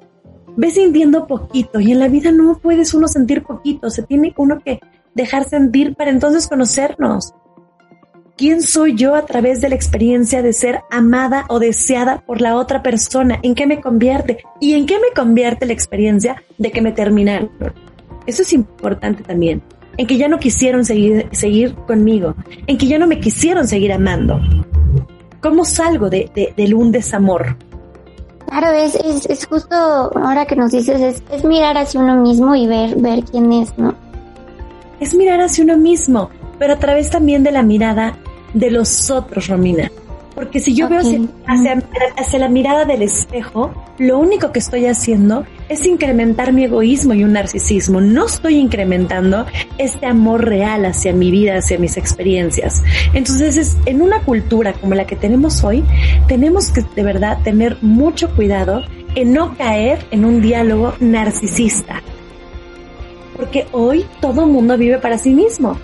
Ves 0.56 0.74
sintiendo 0.74 1.26
poquito 1.26 1.80
y 1.80 1.92
en 1.92 2.00
la 2.00 2.10
vida 2.10 2.32
no 2.32 2.60
puedes 2.60 2.94
uno 2.94 3.08
sentir 3.08 3.44
poquito, 3.44 3.90
se 3.90 4.04
tiene 4.04 4.34
uno 4.38 4.60
que 4.60 4.80
dejar 5.16 5.46
sentir 5.46 5.96
para 5.96 6.12
entonces 6.12 6.48
conocernos. 6.48 7.34
¿Quién 8.36 8.62
soy 8.62 8.96
yo 8.96 9.16
a 9.16 9.26
través 9.26 9.62
de 9.62 9.70
la 9.70 9.76
experiencia 9.76 10.42
de 10.42 10.54
ser 10.54 10.82
amada 10.90 11.46
o 11.50 11.60
deseada 11.60 12.22
por 12.26 12.42
la 12.42 12.56
otra 12.56 12.82
persona? 12.82 13.40
¿En 13.44 13.54
qué 13.56 13.68
me 13.68 13.80
convierte? 13.80 14.44
¿Y 14.60 14.74
en 14.74 14.86
qué 14.86 14.96
me 14.96 15.14
convierte 15.16 15.68
la 15.68 15.74
experiencia 15.74 16.44
de 16.58 16.72
que 16.72 16.82
me 16.82 16.92
terminaron? 16.92 17.52
Eso 18.26 18.42
es 18.42 18.54
importante 18.54 19.24
también. 19.24 19.62
En 19.98 20.08
que 20.08 20.18
ya 20.18 20.28
no 20.28 20.40
quisieron 20.40 20.86
seguir, 20.86 21.28
seguir 21.32 21.76
conmigo. 21.88 22.36
En 22.68 22.78
que 22.78 22.88
ya 22.88 22.98
no 22.98 23.08
me 23.08 23.20
quisieron 23.20 23.68
seguir 23.68 23.94
amando. 23.94 24.40
¿Cómo 25.42 25.66
salgo 25.66 26.10
de, 26.10 26.32
de, 26.56 26.76
un 26.76 26.92
desamor? 26.92 27.58
Claro, 28.48 28.72
es, 28.72 28.96
es, 28.96 29.26
es, 29.26 29.46
justo 29.46 29.76
ahora 29.76 30.46
que 30.46 30.56
nos 30.56 30.72
dices, 30.72 31.02
es, 31.02 31.24
es 31.32 31.44
mirar 31.44 31.78
hacia 31.78 32.00
uno 32.00 32.16
mismo 32.16 32.56
y 32.56 32.66
ver, 32.66 32.96
ver 32.96 33.24
quién 33.26 33.52
es, 33.52 33.78
¿no? 33.78 33.94
Es 35.00 35.14
mirar 35.14 35.42
hacia 35.42 35.64
uno 35.64 35.78
mismo, 35.78 36.30
pero 36.60 36.74
a 36.74 36.80
través 36.80 37.10
también 37.10 37.44
de 37.44 37.52
la 37.52 37.62
mirada 37.62 38.18
de 38.54 38.72
los 38.72 39.12
otros, 39.12 39.48
Romina. 39.48 39.92
Porque 40.36 40.60
si 40.60 40.74
yo 40.74 40.90
veo 40.90 41.02
hacia, 41.46 42.40
la 42.40 42.50
mirada 42.50 42.86
del 42.86 43.04
espejo, 43.04 43.72
lo 44.00 44.18
único 44.18 44.52
que 44.52 44.60
estoy 44.60 44.88
haciendo 44.88 45.46
es 45.70 45.86
incrementar 45.86 46.54
mi 46.54 46.64
egoísmo 46.64 47.14
y 47.14 47.24
un 47.24 47.34
narcisismo. 47.34 48.02
No 48.02 48.26
estoy 48.26 48.56
incrementando 48.56 49.46
este 49.78 50.08
amor 50.08 50.46
real 50.46 50.86
hacia 50.86 51.14
mi 51.14 51.30
vida, 51.30 51.58
hacia 51.58 51.78
mis 51.78 51.98
experiencias. 51.98 52.84
Entonces, 53.14 53.58
es, 53.58 53.78
en 53.86 54.02
una 54.02 54.22
cultura 54.22 54.74
como 54.74 54.96
la 54.96 55.06
que 55.06 55.16
tenemos 55.16 55.64
hoy, 55.64 55.84
tenemos 56.28 56.70
que 56.70 56.84
de 56.96 57.04
verdad 57.04 57.38
tener 57.44 57.78
mucho 57.82 58.34
cuidado 58.36 58.82
en 59.16 59.34
no 59.34 59.56
caer 59.56 60.04
en 60.10 60.26
un 60.26 60.42
diálogo 60.42 60.96
narcisista. 61.00 62.02
Porque 63.36 63.68
hoy 63.72 64.06
todo 64.20 64.46
el 64.46 64.52
mundo 64.52 64.78
vive 64.78 64.98
para 64.98 65.18
sí 65.20 65.32
mismo 65.32 65.78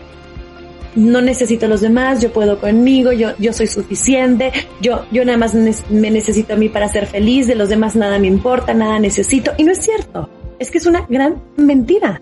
no 0.95 1.21
necesito 1.21 1.65
a 1.65 1.69
los 1.69 1.81
demás, 1.81 2.21
yo 2.21 2.31
puedo 2.31 2.59
conmigo, 2.59 3.11
yo, 3.11 3.29
yo 3.37 3.53
soy 3.53 3.67
suficiente, 3.67 4.51
yo, 4.81 5.05
yo 5.11 5.23
nada 5.25 5.37
más 5.37 5.53
me 5.53 6.11
necesito 6.11 6.53
a 6.53 6.57
mí 6.57 6.69
para 6.69 6.89
ser 6.89 7.05
feliz, 7.05 7.47
de 7.47 7.55
los 7.55 7.69
demás 7.69 7.95
nada 7.95 8.19
me 8.19 8.27
importa, 8.27 8.73
nada 8.73 8.99
necesito. 8.99 9.51
Y 9.57 9.63
no 9.63 9.71
es 9.71 9.79
cierto, 9.79 10.29
es 10.57 10.71
que 10.71 10.77
es 10.77 10.85
una 10.85 11.05
gran 11.07 11.41
mentira. 11.57 12.21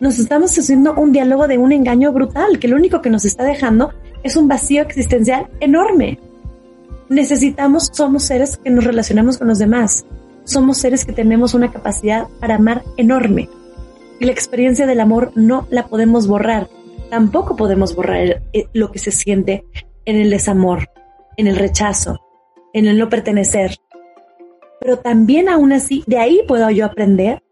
Nos 0.00 0.18
estamos 0.18 0.56
haciendo 0.58 0.94
un 0.94 1.12
diálogo 1.12 1.46
de 1.46 1.58
un 1.58 1.72
engaño 1.72 2.12
brutal, 2.12 2.58
que 2.58 2.68
lo 2.68 2.76
único 2.76 3.00
que 3.00 3.10
nos 3.10 3.24
está 3.24 3.44
dejando 3.44 3.92
es 4.22 4.36
un 4.36 4.48
vacío 4.48 4.82
existencial 4.82 5.48
enorme. 5.60 6.18
Necesitamos, 7.08 7.90
somos 7.92 8.24
seres 8.24 8.56
que 8.56 8.70
nos 8.70 8.84
relacionamos 8.84 9.38
con 9.38 9.48
los 9.48 9.58
demás. 9.58 10.04
Somos 10.44 10.78
seres 10.78 11.04
que 11.04 11.12
tenemos 11.12 11.54
una 11.54 11.70
capacidad 11.70 12.26
para 12.40 12.56
amar 12.56 12.82
enorme. 12.96 13.48
Y 14.20 14.24
la 14.24 14.32
experiencia 14.32 14.86
del 14.86 15.00
amor 15.00 15.32
no 15.34 15.66
la 15.70 15.86
podemos 15.86 16.26
borrar 16.26 16.68
tampoco 17.10 17.56
podemos 17.56 17.94
borrar 17.94 18.42
eh, 18.52 18.66
lo 18.72 18.90
que 18.90 18.98
se 18.98 19.10
siente 19.10 19.64
en 20.04 20.16
el 20.16 20.30
desamor, 20.30 20.90
en 21.36 21.46
el 21.46 21.56
rechazo, 21.56 22.20
en 22.72 22.86
el 22.86 22.98
no 22.98 23.08
pertenecer. 23.08 23.76
Pero 24.80 24.98
también 24.98 25.48
aún 25.48 25.72
así, 25.72 26.04
de 26.06 26.18
ahí 26.18 26.42
puedo 26.46 26.68
yo 26.70 26.84
aprender 26.84 27.42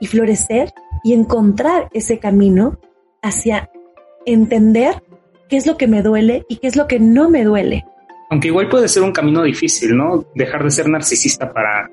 y 0.00 0.06
florecer 0.06 0.72
y 1.02 1.14
encontrar 1.14 1.88
ese 1.92 2.18
camino 2.18 2.78
hacia 3.22 3.70
entender 4.24 5.02
qué 5.48 5.56
es 5.56 5.66
lo 5.66 5.76
que 5.76 5.86
me 5.86 6.02
duele 6.02 6.44
y 6.48 6.56
qué 6.56 6.66
es 6.66 6.76
lo 6.76 6.86
que 6.86 7.00
no 7.00 7.30
me 7.30 7.44
duele. 7.44 7.84
Aunque 8.30 8.48
igual 8.48 8.68
puede 8.68 8.88
ser 8.88 9.02
un 9.02 9.12
camino 9.12 9.42
difícil, 9.42 9.96
¿no? 9.96 10.24
Dejar 10.34 10.64
de 10.64 10.70
ser 10.70 10.88
narcisista 10.88 11.52
para 11.52 11.88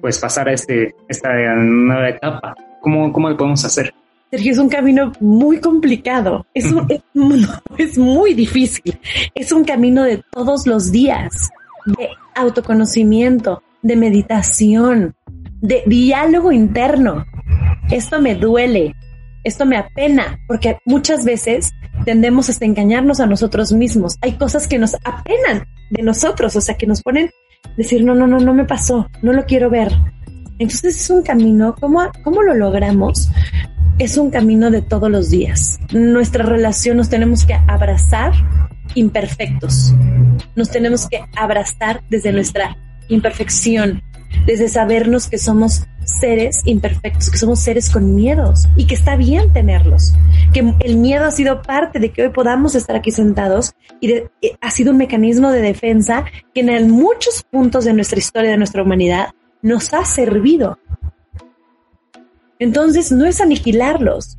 pues 0.00 0.18
pasar 0.18 0.48
a 0.48 0.52
este, 0.52 0.94
esta 1.08 1.30
nueva 1.56 2.10
etapa. 2.10 2.54
¿Cómo, 2.80 3.12
cómo 3.12 3.30
lo 3.30 3.36
podemos 3.36 3.64
hacer? 3.64 3.92
Sergio, 4.30 4.52
es 4.52 4.58
un 4.58 4.68
camino 4.68 5.12
muy 5.20 5.58
complicado, 5.58 6.46
es, 6.52 6.66
es, 7.78 7.98
muy 7.98 8.34
difícil, 8.34 8.98
es 9.34 9.52
un 9.52 9.64
camino 9.64 10.04
de 10.04 10.22
todos 10.30 10.66
los 10.66 10.92
días, 10.92 11.50
de 11.86 12.08
autoconocimiento, 12.34 13.62
de 13.82 13.96
meditación, 13.96 15.14
de 15.60 15.82
diálogo 15.86 16.52
interno. 16.52 17.24
Esto 17.90 18.20
me 18.20 18.34
duele, 18.34 18.94
esto 19.44 19.64
me 19.64 19.78
apena, 19.78 20.38
porque 20.46 20.78
muchas 20.84 21.24
veces 21.24 21.72
tendemos 22.04 22.50
hasta 22.50 22.66
engañarnos 22.66 23.20
a 23.20 23.26
nosotros 23.26 23.72
mismos. 23.72 24.18
Hay 24.20 24.32
cosas 24.32 24.66
que 24.66 24.78
nos 24.78 24.94
apenan 25.04 25.66
de 25.90 26.02
nosotros, 26.02 26.54
o 26.54 26.60
sea, 26.60 26.76
que 26.76 26.86
nos 26.86 27.02
ponen 27.02 27.30
decir, 27.78 28.04
no, 28.04 28.14
no, 28.14 28.26
no, 28.26 28.38
no 28.38 28.52
me 28.52 28.66
pasó, 28.66 29.08
no 29.22 29.32
lo 29.32 29.46
quiero 29.46 29.70
ver. 29.70 29.92
Entonces 30.58 31.00
es 31.00 31.10
un 31.10 31.22
camino, 31.22 31.74
¿cómo, 31.80 32.02
cómo 32.22 32.42
lo 32.42 32.54
logramos? 32.54 33.30
Es 33.98 34.16
un 34.16 34.30
camino 34.30 34.70
de 34.70 34.82
todos 34.82 35.10
los 35.10 35.30
días. 35.30 35.80
Nuestra 35.92 36.44
relación 36.44 36.96
nos 36.96 37.08
tenemos 37.08 37.44
que 37.44 37.54
abrazar 37.54 38.32
imperfectos. 38.94 39.94
Nos 40.54 40.70
tenemos 40.70 41.08
que 41.08 41.20
abrazar 41.36 42.02
desde 42.08 42.32
nuestra 42.32 42.76
imperfección, 43.08 44.02
desde 44.46 44.68
sabernos 44.68 45.28
que 45.28 45.38
somos 45.38 45.84
seres 46.04 46.62
imperfectos, 46.64 47.28
que 47.28 47.36
somos 47.36 47.60
seres 47.60 47.90
con 47.90 48.14
miedos 48.14 48.66
y 48.76 48.86
que 48.86 48.94
está 48.94 49.16
bien 49.16 49.52
tenerlos, 49.52 50.14
que 50.52 50.74
el 50.80 50.96
miedo 50.96 51.24
ha 51.24 51.30
sido 51.30 51.60
parte 51.60 51.98
de 51.98 52.10
que 52.10 52.22
hoy 52.22 52.28
podamos 52.30 52.74
estar 52.74 52.96
aquí 52.96 53.10
sentados 53.10 53.74
y 54.00 54.12
eh, 54.12 54.30
ha 54.60 54.70
sido 54.70 54.92
un 54.92 54.98
mecanismo 54.98 55.50
de 55.50 55.60
defensa 55.60 56.24
que 56.54 56.60
en 56.60 56.90
muchos 56.90 57.42
puntos 57.42 57.84
de 57.84 57.92
nuestra 57.92 58.18
historia, 58.18 58.50
de 58.50 58.56
nuestra 58.56 58.82
humanidad, 58.82 59.30
nos 59.60 59.92
ha 59.92 60.04
servido 60.04 60.78
entonces 62.58 63.12
no 63.12 63.24
es 63.24 63.40
aniquilarlos, 63.40 64.36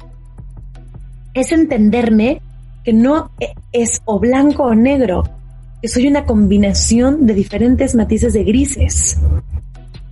es 1.34 1.52
entenderme 1.52 2.42
que 2.84 2.94
no 2.94 3.32
es 3.72 4.02
o 4.06 4.20
blanco 4.20 4.64
o 4.64 4.76
negro, 4.76 5.24
que 5.82 5.88
soy 5.88 6.08
una 6.08 6.26
combinación 6.26 7.26
de 7.26 7.34
diferentes 7.34 7.96
matices 7.96 8.34
de 8.34 8.44
grises. 8.44 9.18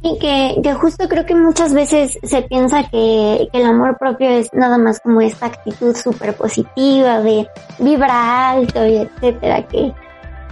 Y 0.01 0.17
que, 0.19 0.55
que 0.63 0.73
justo 0.75 1.09
creo 1.09 1.25
que 1.25 1.35
muchas 1.35 1.73
veces 1.73 2.17
se 2.23 2.41
piensa 2.43 2.83
que, 2.89 3.49
que 3.51 3.59
el 3.59 3.65
amor 3.65 3.97
propio 3.97 4.29
es 4.29 4.53
nada 4.53 4.77
más 4.77 4.99
como 4.99 5.21
esta 5.21 5.47
actitud 5.47 5.95
súper 5.95 6.35
positiva 6.35 7.21
de 7.21 7.47
vibra 7.79 8.51
alto 8.51 8.85
y 8.85 8.97
etcétera, 8.97 9.67
que, 9.67 9.91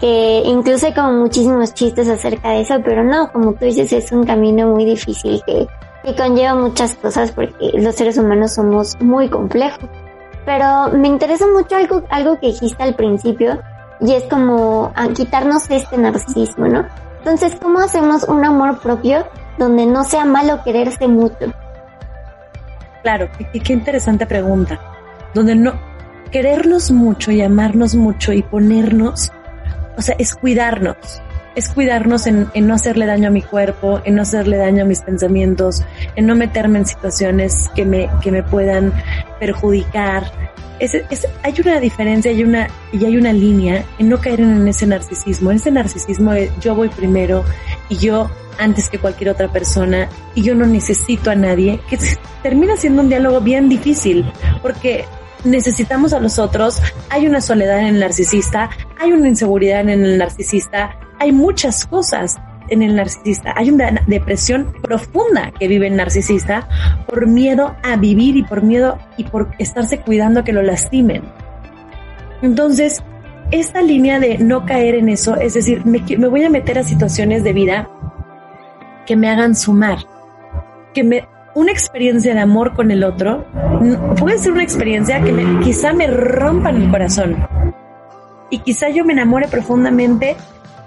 que 0.02 0.42
incluso 0.46 0.88
hay 0.88 0.94
como 0.94 1.14
muchísimos 1.14 1.74
chistes 1.74 2.10
acerca 2.10 2.50
de 2.50 2.62
eso, 2.62 2.76
pero 2.84 3.04
no, 3.04 3.32
como 3.32 3.54
tú 3.54 3.66
dices, 3.66 3.94
es 3.94 4.12
un 4.12 4.26
camino 4.26 4.68
muy 4.68 4.84
difícil 4.84 5.42
que, 5.46 5.68
y 6.06 6.16
conlleva 6.16 6.56
muchas 6.56 6.96
cosas 6.96 7.32
porque 7.32 7.72
los 7.74 7.96
seres 7.96 8.18
humanos 8.18 8.54
somos 8.54 9.00
muy 9.00 9.30
complejos. 9.30 9.90
Pero 10.46 10.90
me 10.90 11.08
interesa 11.08 11.46
mucho 11.48 11.76
algo, 11.76 12.04
algo 12.10 12.40
que 12.40 12.48
dijiste 12.48 12.84
al 12.84 12.96
principio 12.96 13.60
y 14.00 14.14
es 14.14 14.24
como 14.24 14.92
a 14.96 15.08
quitarnos 15.10 15.70
este 15.70 15.98
narcisismo, 15.98 16.68
¿no? 16.68 16.86
Entonces, 17.20 17.58
¿cómo 17.60 17.80
hacemos 17.80 18.24
un 18.26 18.46
amor 18.46 18.80
propio 18.80 19.26
donde 19.58 19.88
no 19.88 20.04
sea 20.04 20.26
malo 20.26 20.62
quererse 20.64 21.08
mucho? 21.08 21.52
Claro, 23.02 23.30
y 23.54 23.60
qué 23.60 23.74
interesante 23.74 24.28
pregunta. 24.28 24.80
Donde 25.34 25.56
no 25.56 25.74
querernos 26.32 26.92
mucho 26.92 27.32
y 27.32 27.42
amarnos 27.42 27.96
mucho 27.96 28.32
y 28.32 28.44
ponernos, 28.44 29.32
o 29.98 30.02
sea, 30.02 30.16
es 30.20 30.36
cuidarnos 30.36 31.22
es 31.56 31.70
cuidarnos 31.70 32.28
en, 32.28 32.50
no 32.54 32.74
hacerle 32.74 33.06
daño 33.06 33.30
a 33.30 33.32
mi 33.32 33.42
cuerpo, 33.42 34.02
en 34.04 34.16
no 34.16 34.22
hacerle 34.22 34.58
daño 34.58 34.84
a 34.84 34.86
mis 34.86 35.02
pensamientos, 35.02 35.84
en 36.16 36.26
no 36.26 36.36
meterme 36.36 36.80
en 36.80 36.86
situaciones 36.86 37.70
que 37.76 37.86
me, 37.86 38.10
que 38.22 38.32
me 38.32 38.44
puedan 38.44 38.94
perjudicar. 39.40 40.32
Es, 40.80 40.94
hay 41.42 41.54
una 41.64 41.80
diferencia 41.80 42.32
hay 42.32 42.44
una, 42.44 42.68
y 42.92 43.06
hay 43.06 43.18
una 43.18 43.32
línea 43.32 43.86
en 43.98 44.10
no 44.10 44.20
caer 44.20 44.42
en 44.42 44.68
ese 44.68 44.86
narcisismo. 44.86 45.52
En 45.52 45.58
ese 45.58 45.72
narcisismo 45.72 46.34
de 46.34 46.52
yo 46.60 46.76
voy 46.76 46.90
primero 46.90 47.46
y 47.88 47.98
yo 47.98 48.30
antes 48.58 48.90
que 48.90 49.00
cualquier 49.00 49.30
otra 49.30 49.50
persona 49.50 50.10
y 50.34 50.42
yo 50.42 50.56
no 50.56 50.66
necesito 50.66 51.32
a 51.32 51.36
nadie, 51.36 51.80
que 51.90 51.98
termina 52.44 52.76
siendo 52.76 53.02
un 53.02 53.10
diálogo 53.10 53.40
bien 53.40 53.70
difícil 53.70 54.26
porque 54.62 55.06
necesitamos 55.46 56.12
a 56.14 56.20
los 56.20 56.40
otros, 56.40 56.82
hay 57.10 57.28
una 57.28 57.40
soledad 57.40 57.80
en 57.80 57.88
el 57.88 58.00
narcisista, 58.00 58.70
hay 58.98 59.12
una 59.12 59.28
inseguridad 59.28 59.82
en 59.82 59.90
el 59.90 60.18
narcisista, 60.18 60.98
hay 61.20 61.32
muchas 61.32 61.86
cosas 61.86 62.40
en 62.70 62.82
el 62.82 62.96
narcisista. 62.96 63.54
Hay 63.56 63.70
una 63.70 64.02
depresión 64.08 64.74
profunda 64.82 65.52
que 65.52 65.68
vive 65.68 65.88
el 65.88 65.96
narcisista 65.96 66.68
por 67.08 67.28
miedo 67.28 67.76
a 67.84 67.96
vivir 67.96 68.38
y 68.38 68.44
por 68.44 68.64
miedo 68.64 68.98
y 69.18 69.26
por 69.26 69.52
estarse 69.60 70.00
cuidando 70.00 70.44
que 70.44 70.54
lo 70.54 70.62
lastimen. 70.62 71.24
Entonces, 72.42 73.04
esta 73.52 73.82
línea 73.82 74.20
de 74.20 74.38
no 74.40 74.66
caer 74.66 74.96
en 74.96 75.10
eso, 75.10 75.36
es 75.36 75.54
decir, 75.54 75.86
me, 75.86 76.04
me 76.18 76.28
voy 76.28 76.44
a 76.44 76.50
meter 76.50 76.80
a 76.80 76.84
situaciones 76.84 77.44
de 77.44 77.54
vida 77.54 77.90
que 79.06 79.16
me 79.16 79.30
hagan 79.30 79.56
sumar, 79.56 80.00
que 80.94 81.26
una 81.54 81.72
experiencia 81.72 82.34
de 82.34 82.40
amor 82.40 82.74
con 82.74 82.92
el 82.92 83.04
otro 83.04 83.46
puede 84.20 84.40
ser 84.40 84.52
una 84.52 84.64
experiencia 84.64 85.22
que 85.22 85.34
quizá 85.64 85.94
me 85.94 86.08
rompa 86.08 86.72
en 86.72 86.82
el 86.82 86.90
corazón 86.90 87.48
y 88.50 88.60
quizá 88.60 88.90
yo 88.90 89.06
me 89.06 89.14
enamore 89.14 89.48
profundamente 89.48 90.36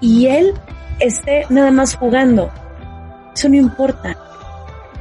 y 0.00 0.26
él 0.26 0.54
esté 1.00 1.46
nada 1.50 1.70
más 1.70 1.94
jugando. 1.94 2.50
Eso 3.34 3.48
no 3.48 3.56
importa. 3.56 4.16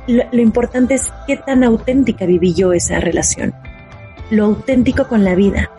Lo, 0.07 0.41
importante 0.41 0.93
es 0.93 1.11
qué 1.25 1.37
tan 1.37 1.63
auténtica 1.63 2.25
viví 2.25 2.53
yo 2.53 2.71
esa 2.73 2.99
relación. 2.99 3.53
Lo 4.29 4.45
auténtico 4.45 5.07
con 5.07 5.23
la 5.23 5.35
vida, 5.35 5.69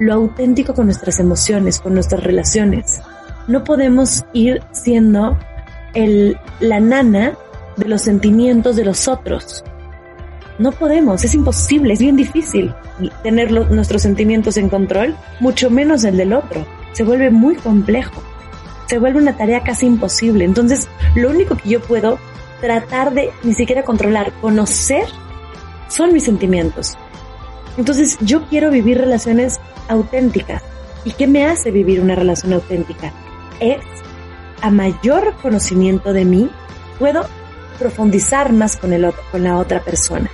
lo 0.00 0.14
auténtico 0.14 0.74
con 0.74 0.86
nuestras 0.86 1.20
emociones, 1.20 1.80
con 1.80 1.94
nuestras 1.94 2.22
relaciones. 2.24 3.00
No 3.46 3.62
podemos 3.64 4.24
ir 4.32 4.62
siendo 4.72 5.38
el, 5.94 6.36
la 6.60 6.80
nana 6.80 7.34
de 7.76 7.88
los 7.88 8.02
sentimientos 8.02 8.76
de 8.76 8.84
los 8.84 9.06
otros. 9.06 9.64
No 10.58 10.72
podemos, 10.72 11.22
es 11.22 11.34
imposible, 11.34 11.92
es 11.92 12.00
bien 12.00 12.16
difícil 12.16 12.74
tener 13.22 13.52
nuestros 13.52 14.02
sentimientos 14.02 14.56
en 14.56 14.68
control, 14.68 15.14
mucho 15.38 15.70
menos 15.70 16.02
el 16.04 16.16
del 16.16 16.32
otro. 16.32 16.66
Se 16.92 17.04
vuelve 17.04 17.30
muy 17.30 17.56
complejo, 17.56 18.22
se 18.86 18.98
vuelve 18.98 19.20
una 19.20 19.36
tarea 19.36 19.62
casi 19.62 19.86
imposible. 19.86 20.44
Entonces, 20.44 20.88
lo 21.14 21.30
único 21.30 21.56
que 21.56 21.68
yo 21.68 21.80
puedo 21.80 22.18
tratar 22.60 23.12
de 23.12 23.30
ni 23.42 23.54
siquiera 23.54 23.82
controlar, 23.82 24.32
conocer, 24.40 25.06
son 25.88 26.12
mis 26.12 26.24
sentimientos. 26.24 26.96
Entonces, 27.76 28.16
yo 28.20 28.46
quiero 28.46 28.70
vivir 28.70 28.98
relaciones 28.98 29.60
auténticas. 29.88 30.62
¿Y 31.04 31.12
qué 31.12 31.26
me 31.26 31.46
hace 31.46 31.70
vivir 31.70 32.00
una 32.00 32.14
relación 32.14 32.52
auténtica? 32.52 33.12
Es 33.60 33.80
a 34.60 34.70
mayor 34.70 35.34
conocimiento 35.42 36.12
de 36.12 36.24
mí, 36.24 36.50
puedo 36.98 37.26
profundizar 37.78 38.52
más 38.52 38.76
con, 38.76 38.92
el 38.92 39.04
otro, 39.04 39.22
con 39.30 39.44
la 39.44 39.58
otra 39.58 39.80
persona. 39.80 40.30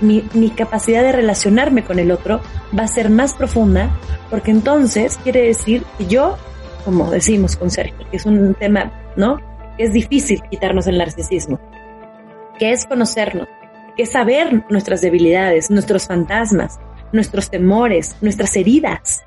Mi, 0.00 0.24
mi, 0.32 0.50
capacidad 0.50 1.02
de 1.02 1.12
relacionarme 1.12 1.84
con 1.84 1.98
el 1.98 2.10
otro 2.10 2.40
va 2.78 2.84
a 2.84 2.88
ser 2.88 3.10
más 3.10 3.34
profunda 3.34 3.90
porque 4.30 4.50
entonces 4.50 5.18
quiere 5.22 5.42
decir 5.42 5.84
que 5.98 6.06
yo, 6.06 6.38
como 6.84 7.10
decimos 7.10 7.56
con 7.56 7.70
Sergio, 7.70 8.06
que 8.10 8.16
es 8.16 8.26
un 8.26 8.54
tema, 8.54 8.92
¿no? 9.16 9.38
Que 9.76 9.84
es 9.84 9.92
difícil 9.92 10.42
quitarnos 10.50 10.86
el 10.86 10.98
narcisismo, 10.98 11.58
que 12.58 12.72
es 12.72 12.86
conocernos, 12.86 13.48
que 13.96 14.04
es 14.04 14.12
saber 14.12 14.64
nuestras 14.70 15.00
debilidades, 15.00 15.70
nuestros 15.70 16.06
fantasmas, 16.06 16.78
nuestros 17.12 17.50
temores, 17.50 18.16
nuestras 18.20 18.54
heridas. 18.56 19.22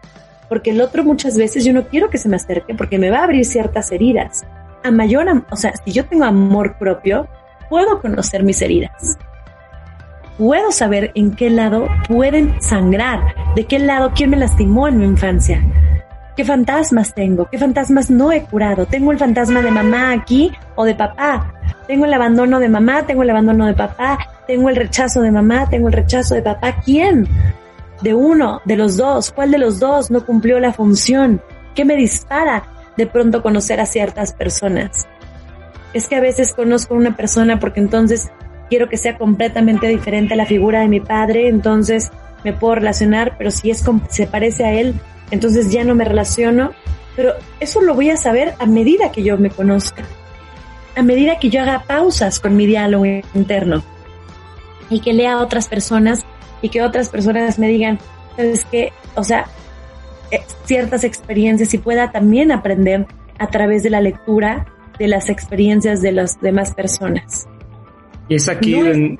Porque 0.49 0.71
el 0.71 0.81
otro 0.81 1.03
muchas 1.03 1.37
veces 1.37 1.63
yo 1.65 1.73
no 1.73 1.87
quiero 1.87 2.09
que 2.09 2.17
se 2.17 2.29
me 2.29 2.35
acerque 2.35 2.75
porque 2.75 2.99
me 2.99 3.09
va 3.09 3.19
a 3.19 3.23
abrir 3.23 3.45
ciertas 3.45 3.91
heridas 3.91 4.43
a 4.83 4.91
mayor, 4.91 5.25
o 5.49 5.55
sea, 5.55 5.73
si 5.83 5.91
yo 5.91 6.05
tengo 6.05 6.25
amor 6.25 6.77
propio, 6.77 7.27
puedo 7.69 8.01
conocer 8.01 8.43
mis 8.43 8.61
heridas. 8.61 9.17
Puedo 10.37 10.71
saber 10.71 11.11
en 11.15 11.35
qué 11.35 11.49
lado 11.49 11.87
pueden 12.07 12.61
sangrar, 12.61 13.53
de 13.55 13.65
qué 13.65 13.79
lado 13.79 14.11
quién 14.15 14.31
me 14.31 14.37
lastimó 14.37 14.87
en 14.87 14.97
mi 14.97 15.05
infancia, 15.05 15.63
qué 16.35 16.45
fantasmas 16.45 17.13
tengo, 17.13 17.45
qué 17.49 17.57
fantasmas 17.57 18.09
no 18.09 18.31
he 18.31 18.43
curado. 18.43 18.85
Tengo 18.85 19.11
el 19.11 19.17
fantasma 19.17 19.61
de 19.61 19.71
mamá 19.71 20.11
aquí 20.11 20.51
o 20.75 20.85
de 20.85 20.95
papá. 20.95 21.53
Tengo 21.87 22.05
el 22.05 22.13
abandono 22.13 22.59
de 22.59 22.69
mamá, 22.69 23.05
tengo 23.05 23.23
el 23.23 23.29
abandono 23.29 23.65
de 23.65 23.73
papá, 23.73 24.17
tengo 24.47 24.69
el 24.69 24.75
rechazo 24.75 25.21
de 25.21 25.31
mamá, 25.31 25.69
tengo 25.69 25.87
el 25.87 25.93
rechazo 25.93 26.35
de 26.35 26.41
papá. 26.41 26.75
¿Quién? 26.83 27.27
De 28.01 28.13
uno, 28.13 28.61
de 28.65 28.75
los 28.75 28.97
dos. 28.97 29.31
¿Cuál 29.31 29.51
de 29.51 29.57
los 29.57 29.79
dos 29.79 30.11
no 30.11 30.25
cumplió 30.25 30.59
la 30.59 30.73
función? 30.73 31.41
¿Qué 31.75 31.85
me 31.85 31.95
dispara? 31.95 32.63
de 32.97 33.07
pronto 33.07 33.41
conocer 33.41 33.79
a 33.79 33.85
ciertas 33.85 34.33
personas. 34.33 35.07
Es 35.93 36.07
que 36.07 36.15
a 36.15 36.21
veces 36.21 36.53
conozco 36.53 36.93
a 36.93 36.97
una 36.97 37.15
persona 37.15 37.59
porque 37.59 37.79
entonces 37.79 38.29
quiero 38.69 38.89
que 38.89 38.97
sea 38.97 39.17
completamente 39.17 39.87
diferente 39.87 40.33
a 40.33 40.37
la 40.37 40.45
figura 40.45 40.81
de 40.81 40.87
mi 40.87 40.99
padre, 40.99 41.47
entonces 41.47 42.11
me 42.43 42.53
puedo 42.53 42.75
relacionar, 42.75 43.35
pero 43.37 43.51
si 43.51 43.69
es 43.69 43.83
se 44.09 44.27
parece 44.27 44.65
a 44.65 44.73
él, 44.73 44.95
entonces 45.33 45.71
ya 45.71 45.83
no 45.83 45.95
me 45.95 46.05
relaciono. 46.05 46.71
Pero 47.15 47.33
eso 47.59 47.81
lo 47.81 47.93
voy 47.93 48.09
a 48.09 48.17
saber 48.17 48.53
a 48.59 48.65
medida 48.65 49.11
que 49.11 49.23
yo 49.23 49.37
me 49.37 49.49
conozca, 49.49 50.03
a 50.95 51.03
medida 51.03 51.37
que 51.39 51.49
yo 51.49 51.61
haga 51.61 51.83
pausas 51.83 52.39
con 52.39 52.55
mi 52.55 52.65
diálogo 52.65 53.05
interno 53.05 53.83
y 54.89 54.99
que 54.99 55.13
lea 55.13 55.33
a 55.33 55.41
otras 55.41 55.67
personas 55.67 56.25
y 56.61 56.69
que 56.69 56.81
otras 56.81 57.09
personas 57.09 57.59
me 57.59 57.67
digan, 57.67 57.99
es 58.37 58.65
que, 58.65 58.93
o 59.15 59.23
sea, 59.23 59.45
eh, 60.31 60.41
ciertas 60.65 61.03
experiencias 61.03 61.73
y 61.73 61.77
pueda 61.77 62.11
también 62.11 62.51
aprender 62.51 63.05
a 63.37 63.47
través 63.47 63.83
de 63.83 63.89
la 63.91 64.01
lectura 64.01 64.65
de 64.97 65.07
las 65.07 65.29
experiencias 65.29 66.01
de 66.01 66.13
las 66.13 66.39
demás 66.41 66.73
personas. 66.73 67.47
Y 68.27 68.35
es 68.35 68.49
aquí, 68.49 69.17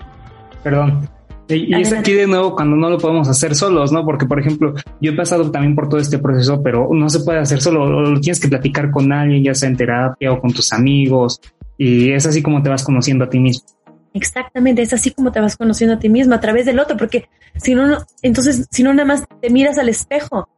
perdón, 0.63 1.10
y, 1.49 1.73
es 1.75 1.91
aquí 1.91 2.13
de 2.13 2.27
nuevo 2.27 2.56
cuando 2.56 2.75
no 2.75 2.89
lo 2.89 2.97
podemos 2.97 3.27
hacer 3.27 3.56
solos, 3.56 3.91
¿no? 3.91 4.06
Porque, 4.06 4.25
por 4.25 4.39
ejemplo, 4.39 4.73
yo 5.01 5.12
he 5.12 5.15
pasado 5.15 5.51
también 5.51 5.75
por 5.75 5.89
todo 5.89 5.99
este 5.99 6.17
proceso, 6.17 6.62
pero 6.63 6.89
no 6.91 7.10
se 7.10 7.19
puede 7.19 7.39
hacer 7.39 7.62
solo, 7.62 7.86
lo 7.89 8.19
tienes 8.19 8.39
que 8.39 8.47
platicar 8.47 8.91
con 8.91 9.12
alguien, 9.12 9.43
ya 9.43 9.53
sea 9.53 9.69
en 9.69 9.77
terapia 9.77 10.32
o 10.32 10.39
con 10.39 10.53
tus 10.53 10.71
amigos, 10.71 11.41
y 11.77 12.12
es 12.12 12.25
así 12.25 12.41
como 12.41 12.63
te 12.63 12.69
vas 12.69 12.84
conociendo 12.84 13.25
a 13.25 13.29
ti 13.29 13.39
mismo. 13.39 13.67
Exactamente, 14.13 14.82
es 14.84 14.93
así 14.93 15.12
como 15.12 15.32
te 15.32 15.39
vas 15.39 15.58
conociendo 15.58 15.95
a 15.95 15.99
ti 15.99 16.08
mismo 16.08 16.36
a 16.36 16.39
través 16.39 16.65
del 16.65 16.79
otro, 16.79 16.95
porque 16.97 17.29
si 17.56 17.73
no, 17.75 18.06
entonces, 18.21 18.67
si 18.71 18.84
no 18.84 18.93
nada 18.93 19.08
más 19.08 19.25
te 19.41 19.49
miras 19.49 19.77
al 19.77 19.89
espejo 19.89 20.49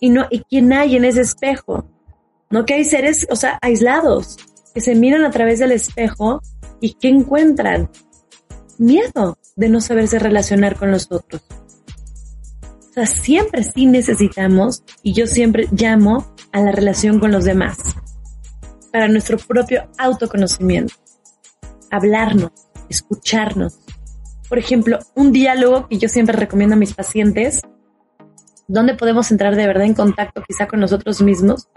y 0.00 0.10
no, 0.10 0.26
y 0.30 0.40
quién 0.40 0.72
hay 0.72 0.96
en 0.96 1.04
ese 1.04 1.20
espejo. 1.20 1.86
No 2.50 2.64
que 2.64 2.74
hay 2.74 2.84
seres, 2.84 3.26
o 3.30 3.36
sea, 3.36 3.58
aislados, 3.62 4.36
que 4.74 4.80
se 4.80 4.94
miran 4.94 5.24
a 5.24 5.30
través 5.30 5.58
del 5.58 5.72
espejo 5.72 6.42
y 6.80 6.94
que 6.94 7.08
encuentran 7.08 7.88
miedo 8.78 9.38
de 9.56 9.68
no 9.68 9.80
saberse 9.80 10.18
relacionar 10.18 10.76
con 10.76 10.90
los 10.90 11.10
otros. 11.10 11.42
O 12.90 12.92
sea, 12.92 13.06
siempre 13.06 13.62
sí 13.62 13.86
necesitamos, 13.86 14.84
y 15.02 15.14
yo 15.14 15.26
siempre 15.26 15.68
llamo 15.72 16.26
a 16.52 16.60
la 16.60 16.72
relación 16.72 17.20
con 17.20 17.32
los 17.32 17.44
demás, 17.44 17.78
para 18.92 19.08
nuestro 19.08 19.38
propio 19.38 19.88
autoconocimiento. 19.98 20.94
Hablarnos, 21.90 22.52
escucharnos. 22.88 23.78
Por 24.48 24.58
ejemplo, 24.58 24.98
un 25.14 25.32
diálogo 25.32 25.88
que 25.88 25.98
yo 25.98 26.08
siempre 26.08 26.36
recomiendo 26.36 26.74
a 26.74 26.78
mis 26.78 26.92
pacientes 26.92 27.62
donde 28.68 28.94
podemos 28.94 29.30
entrar 29.30 29.56
de 29.56 29.66
verdad 29.66 29.84
en 29.84 29.94
contacto 29.94 30.42
quizá 30.46 30.66
con 30.66 30.80
nosotros 30.80 31.20
mismos, 31.20 31.68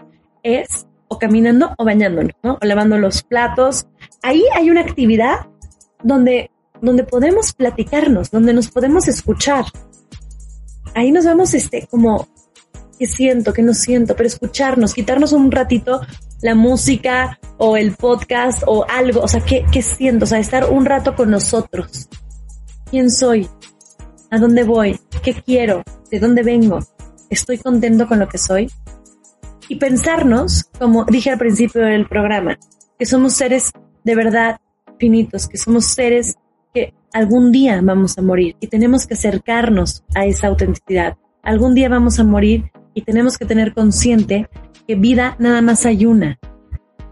es 0.42 0.86
o 1.08 1.18
caminando 1.18 1.74
o 1.78 1.84
bañándonos, 1.84 2.32
¿no? 2.42 2.58
O 2.60 2.66
lavando 2.66 2.98
los 2.98 3.22
platos. 3.22 3.86
Ahí 4.22 4.42
hay 4.54 4.70
una 4.70 4.80
actividad 4.80 5.46
donde, 6.02 6.50
donde 6.80 7.04
podemos 7.04 7.52
platicarnos, 7.52 8.30
donde 8.30 8.52
nos 8.52 8.68
podemos 8.68 9.08
escuchar. 9.08 9.64
Ahí 10.94 11.12
nos 11.12 11.24
vamos, 11.24 11.54
este, 11.54 11.86
como, 11.90 12.28
¿qué 12.98 13.06
siento? 13.06 13.52
¿Qué 13.52 13.62
no 13.62 13.74
siento? 13.74 14.16
Pero 14.16 14.26
escucharnos, 14.26 14.94
quitarnos 14.94 15.32
un 15.32 15.50
ratito 15.50 16.00
la 16.42 16.54
música 16.54 17.38
o 17.58 17.76
el 17.76 17.94
podcast 17.96 18.62
o 18.66 18.84
algo, 18.88 19.22
o 19.22 19.28
sea, 19.28 19.40
¿qué, 19.40 19.64
qué 19.72 19.82
siento? 19.82 20.24
O 20.24 20.28
sea, 20.28 20.38
estar 20.38 20.70
un 20.70 20.84
rato 20.84 21.14
con 21.14 21.30
nosotros. 21.30 22.08
¿Quién 22.90 23.10
soy? 23.10 23.48
¿A 24.30 24.38
dónde 24.38 24.64
voy? 24.64 25.00
¿Qué 25.22 25.34
quiero? 25.34 25.82
¿De 26.10 26.20
dónde 26.20 26.42
vengo? 26.42 26.78
¿Estoy 27.30 27.58
contento 27.58 28.06
con 28.06 28.18
lo 28.18 28.28
que 28.28 28.38
soy? 28.38 28.70
Y 29.68 29.76
pensarnos, 29.76 30.64
como 30.78 31.04
dije 31.04 31.30
al 31.30 31.38
principio 31.38 31.82
del 31.82 32.06
programa, 32.06 32.58
que 32.98 33.06
somos 33.06 33.32
seres 33.32 33.72
de 34.04 34.14
verdad 34.14 34.60
finitos, 34.98 35.48
que 35.48 35.58
somos 35.58 35.86
seres 35.86 36.36
algún 37.16 37.50
día 37.50 37.80
vamos 37.82 38.18
a 38.18 38.22
morir 38.22 38.56
y 38.60 38.66
tenemos 38.66 39.06
que 39.06 39.14
acercarnos 39.14 40.04
a 40.14 40.26
esa 40.26 40.48
autenticidad. 40.48 41.16
Algún 41.42 41.74
día 41.74 41.88
vamos 41.88 42.20
a 42.20 42.24
morir 42.24 42.70
y 42.92 43.02
tenemos 43.02 43.38
que 43.38 43.46
tener 43.46 43.72
consciente 43.72 44.50
que 44.86 44.96
vida 44.96 45.34
nada 45.38 45.62
más 45.62 45.86
hay 45.86 46.04
una 46.04 46.38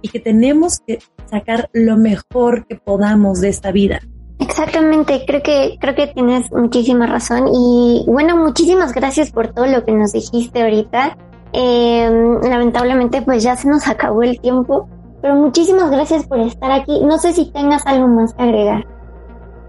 y 0.02 0.08
que 0.08 0.20
tenemos 0.20 0.80
que 0.86 0.98
sacar 1.24 1.70
lo 1.72 1.96
mejor 1.96 2.66
que 2.66 2.76
podamos 2.76 3.40
de 3.40 3.48
esta 3.48 3.72
vida. 3.72 4.00
Exactamente, 4.40 5.24
creo 5.26 5.42
que, 5.42 5.78
creo 5.80 5.94
que 5.94 6.08
tienes 6.08 6.52
muchísima 6.52 7.06
razón 7.06 7.48
y 7.48 8.04
bueno, 8.06 8.36
muchísimas 8.36 8.92
gracias 8.92 9.32
por 9.32 9.54
todo 9.54 9.66
lo 9.66 9.86
que 9.86 9.92
nos 9.92 10.12
dijiste 10.12 10.60
ahorita. 10.60 11.16
Em, 11.54 12.42
lamentablemente 12.42 13.22
pues 13.22 13.42
ya 13.42 13.56
se 13.56 13.68
nos 13.68 13.88
acabó 13.88 14.22
el 14.22 14.38
tiempo, 14.38 14.86
pero 15.22 15.34
muchísimas 15.34 15.90
gracias 15.90 16.26
por 16.26 16.40
estar 16.40 16.72
aquí. 16.72 17.00
No 17.00 17.16
sé 17.16 17.32
si 17.32 17.50
tengas 17.50 17.86
algo 17.86 18.06
más 18.06 18.34
que 18.34 18.42
agregar. 18.42 18.93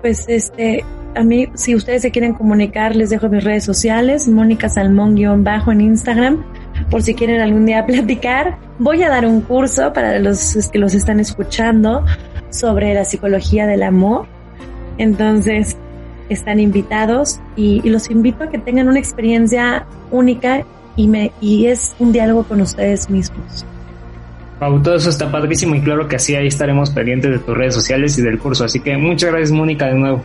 Pues 0.06 0.26
este, 0.28 0.86
a 1.16 1.24
mí, 1.24 1.48
si 1.56 1.74
ustedes 1.74 2.04
se 2.04 2.12
quieren 2.12 2.36
comunicar, 2.36 2.96
les 2.96 3.10
dejo 3.10 3.28
mis 3.28 3.44
redes 3.44 3.64
sociales, 3.64 4.28
Mónica 4.28 4.70
Salmón-bajo 4.70 5.72
en 5.72 5.82
Instagram, 5.82 6.46
por 6.92 7.02
si 7.02 7.16
quieren 7.16 7.42
algún 7.42 7.66
día 7.66 7.84
platicar. 7.88 8.56
Voy 8.78 9.02
a 9.02 9.10
dar 9.10 9.26
un 9.26 9.42
curso 9.42 9.94
para 9.94 10.20
los 10.20 10.70
que 10.72 10.78
los 10.78 10.94
están 10.94 11.20
escuchando 11.20 12.06
sobre 12.52 12.94
la 12.94 13.04
psicología 13.04 13.66
del 13.66 13.82
amor. 13.82 14.28
Entonces, 15.00 15.76
están 16.30 16.60
invitados 16.60 17.40
y, 17.56 17.82
los 17.90 18.12
invito 18.12 18.44
a 18.44 18.50
que 18.52 18.60
tengan 18.60 18.88
una 18.88 19.00
experiencia 19.00 19.88
única 20.12 20.68
y, 20.96 21.08
me, 21.08 21.32
y 21.42 21.66
es 21.66 21.96
un 21.98 22.12
diálogo 22.12 22.44
con 22.44 22.62
ustedes 22.62 23.10
mismos. 23.10 23.66
Pau, 24.60 24.82
todo 24.82 24.96
eso 24.96 25.10
está 25.10 25.32
padrísimo 25.32 25.76
y 25.76 25.82
claro 25.82 26.08
que 26.08 26.16
así 26.16 26.36
ahí 26.36 26.48
estaremos 26.48 26.90
pendientes 26.90 27.32
de 27.32 27.40
tus 27.40 27.56
redes 27.56 27.74
sociales 27.74 28.18
y 28.18 28.22
del 28.22 28.40
curso. 28.40 28.66
Así 28.66 28.80
que 28.80 28.98
muchas 28.98 29.32
gracias, 29.32 29.52
Mónica, 29.52 29.88
de 29.88 29.96
nuevo. 29.96 30.24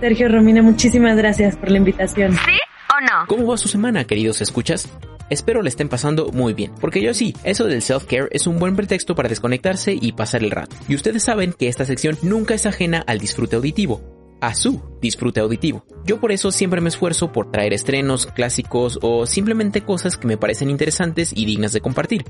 Sergio 0.00 0.28
Romina, 0.28 0.62
muchísimas 0.62 1.16
gracias 1.16 1.56
por 1.56 1.70
la 1.70 1.78
invitación. 1.78 2.32
¿Sí 2.32 2.58
o 2.90 3.00
no? 3.00 3.26
¿Cómo 3.26 3.46
va 3.46 3.56
su 3.56 3.68
semana, 3.68 4.04
queridos 4.04 4.42
escuchas? 4.42 4.88
Espero 5.30 5.62
le 5.62 5.70
estén 5.70 5.88
pasando 5.88 6.30
muy 6.32 6.52
bien, 6.52 6.72
porque 6.80 7.00
yo 7.00 7.14
sí, 7.14 7.34
eso 7.44 7.64
del 7.64 7.80
self-care 7.80 8.28
es 8.30 8.46
un 8.46 8.58
buen 8.58 8.76
pretexto 8.76 9.14
para 9.14 9.30
desconectarse 9.30 9.96
y 9.98 10.12
pasar 10.12 10.42
el 10.42 10.50
rato. 10.50 10.76
Y 10.86 10.94
ustedes 10.94 11.22
saben 11.22 11.54
que 11.54 11.68
esta 11.68 11.86
sección 11.86 12.18
nunca 12.22 12.54
es 12.54 12.66
ajena 12.66 13.02
al 13.06 13.18
disfrute 13.18 13.56
auditivo 13.56 14.14
a 14.44 14.54
su 14.54 14.82
disfrute 15.00 15.40
auditivo. 15.40 15.84
Yo 16.04 16.20
por 16.20 16.30
eso 16.30 16.50
siempre 16.50 16.82
me 16.82 16.90
esfuerzo 16.90 17.32
por 17.32 17.50
traer 17.50 17.72
estrenos, 17.72 18.26
clásicos 18.26 18.98
o 19.00 19.26
simplemente 19.26 19.80
cosas 19.80 20.18
que 20.18 20.26
me 20.26 20.36
parecen 20.36 20.68
interesantes 20.68 21.32
y 21.34 21.46
dignas 21.46 21.72
de 21.72 21.80
compartir. 21.80 22.24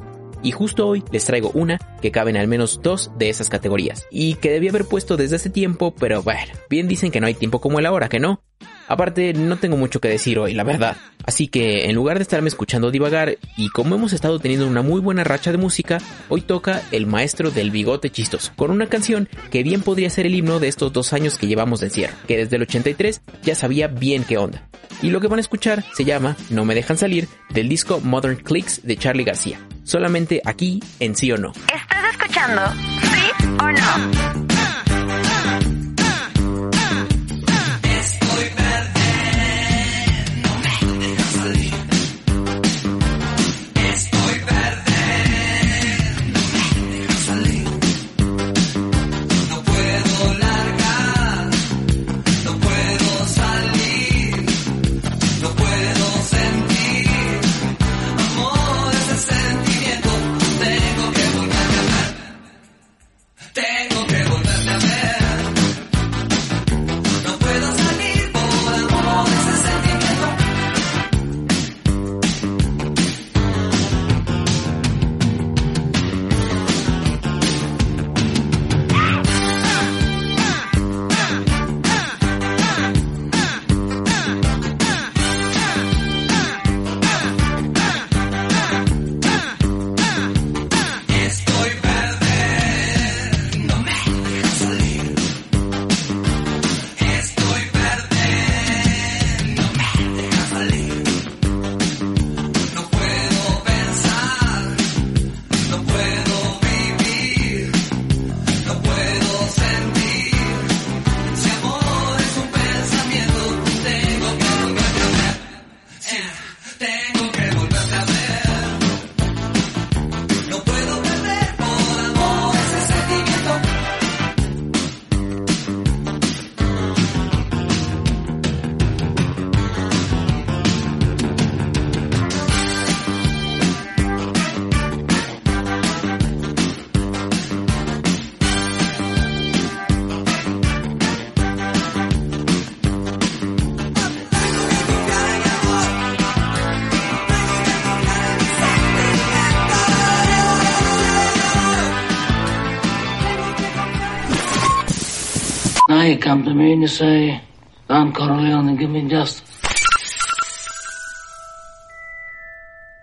Y 0.45 0.53
justo 0.53 0.87
hoy 0.87 1.03
les 1.11 1.25
traigo 1.25 1.51
una 1.55 1.79
que 2.01 2.13
cabe 2.13 2.31
en 2.31 2.37
al 2.37 2.47
menos 2.47 2.81
dos 2.83 3.11
de 3.19 3.31
esas 3.31 3.49
categorías. 3.49 4.07
Y 4.11 4.35
que 4.35 4.51
debía 4.51 4.71
haber 4.71 4.85
puesto 4.85 5.17
desde 5.17 5.37
hace 5.37 5.51
tiempo, 5.51 5.95
pero 5.99 6.23
bueno, 6.23 6.53
bien 6.71 6.87
dicen 6.87 7.11
que 7.11 7.21
no 7.21 7.27
hay 7.27 7.35
tiempo 7.35 7.61
como 7.61 7.79
el 7.79 7.87
ahora, 7.87 8.11
¿que 8.11 8.21
no? 8.21 8.43
Aparte, 8.89 9.33
no 9.33 9.57
tengo 9.57 9.77
mucho 9.77 10.01
que 10.01 10.09
decir 10.09 10.39
hoy, 10.39 10.55
la 10.55 10.65
verdad. 10.65 10.97
Así 11.27 11.49
que, 11.49 11.87
en 11.87 11.95
lugar 11.95 12.19
de 12.19 12.23
estarme 12.23 12.49
escuchando 12.49 12.91
divagar, 12.91 13.39
y 13.57 13.69
como 13.71 13.95
hemos 13.95 14.13
estado 14.13 14.39
teniendo 14.39 14.67
una 14.67 14.83
muy 14.83 15.01
buena 15.01 15.25
racha 15.25 15.53
de 15.53 15.59
música, 15.59 15.99
hoy 16.29 16.43
toca 16.43 16.83
El 16.93 17.07
Maestro 17.07 17.51
del 17.51 17.71
Bigote 17.71 18.11
Chistoso, 18.11 18.53
con 18.57 18.71
una 18.71 18.87
canción 18.87 19.29
que 19.51 19.63
bien 19.63 19.83
podría 19.83 20.11
ser 20.11 20.27
el 20.27 20.35
himno 20.35 20.61
de 20.61 20.69
estos 20.69 20.93
dos 20.93 21.13
años 21.13 21.39
que 21.39 21.47
llevamos 21.47 21.81
de 21.81 21.87
encierro, 21.87 22.15
que 22.29 22.37
desde 22.37 22.57
el 22.57 22.63
83 22.63 23.23
ya 23.43 23.55
sabía 23.55 23.89
bien 23.89 24.25
qué 24.25 24.37
onda. 24.37 24.69
Y 25.03 25.11
lo 25.11 25.21
que 25.21 25.29
van 25.29 25.39
a 25.39 25.43
escuchar 25.43 25.85
se 25.95 26.05
llama 26.05 26.37
No 26.51 26.65
me 26.65 26.75
dejan 26.75 26.99
salir, 26.99 27.29
del 27.51 27.69
disco 27.69 28.01
Modern 28.01 28.37
Clicks 28.37 28.83
de 28.85 28.97
Charlie 28.97 29.25
García. 29.25 29.59
Solamente 29.85 30.41
aquí 30.45 30.81
en 31.01 31.15
Sí 31.15 31.31
o 31.33 31.39
No. 31.39 31.53
¿Estás 31.75 32.13
escuchando? 32.13 32.63
¿Sí 33.03 33.51
o 33.61 33.73
no? 33.73 34.54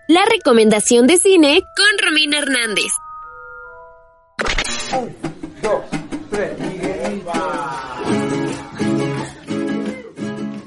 La 0.06 0.24
recomendación 0.30 1.06
de 1.06 1.16
cine 1.16 1.60
con 1.76 2.08
Romina 2.08 2.38
Hernández. 2.38 2.92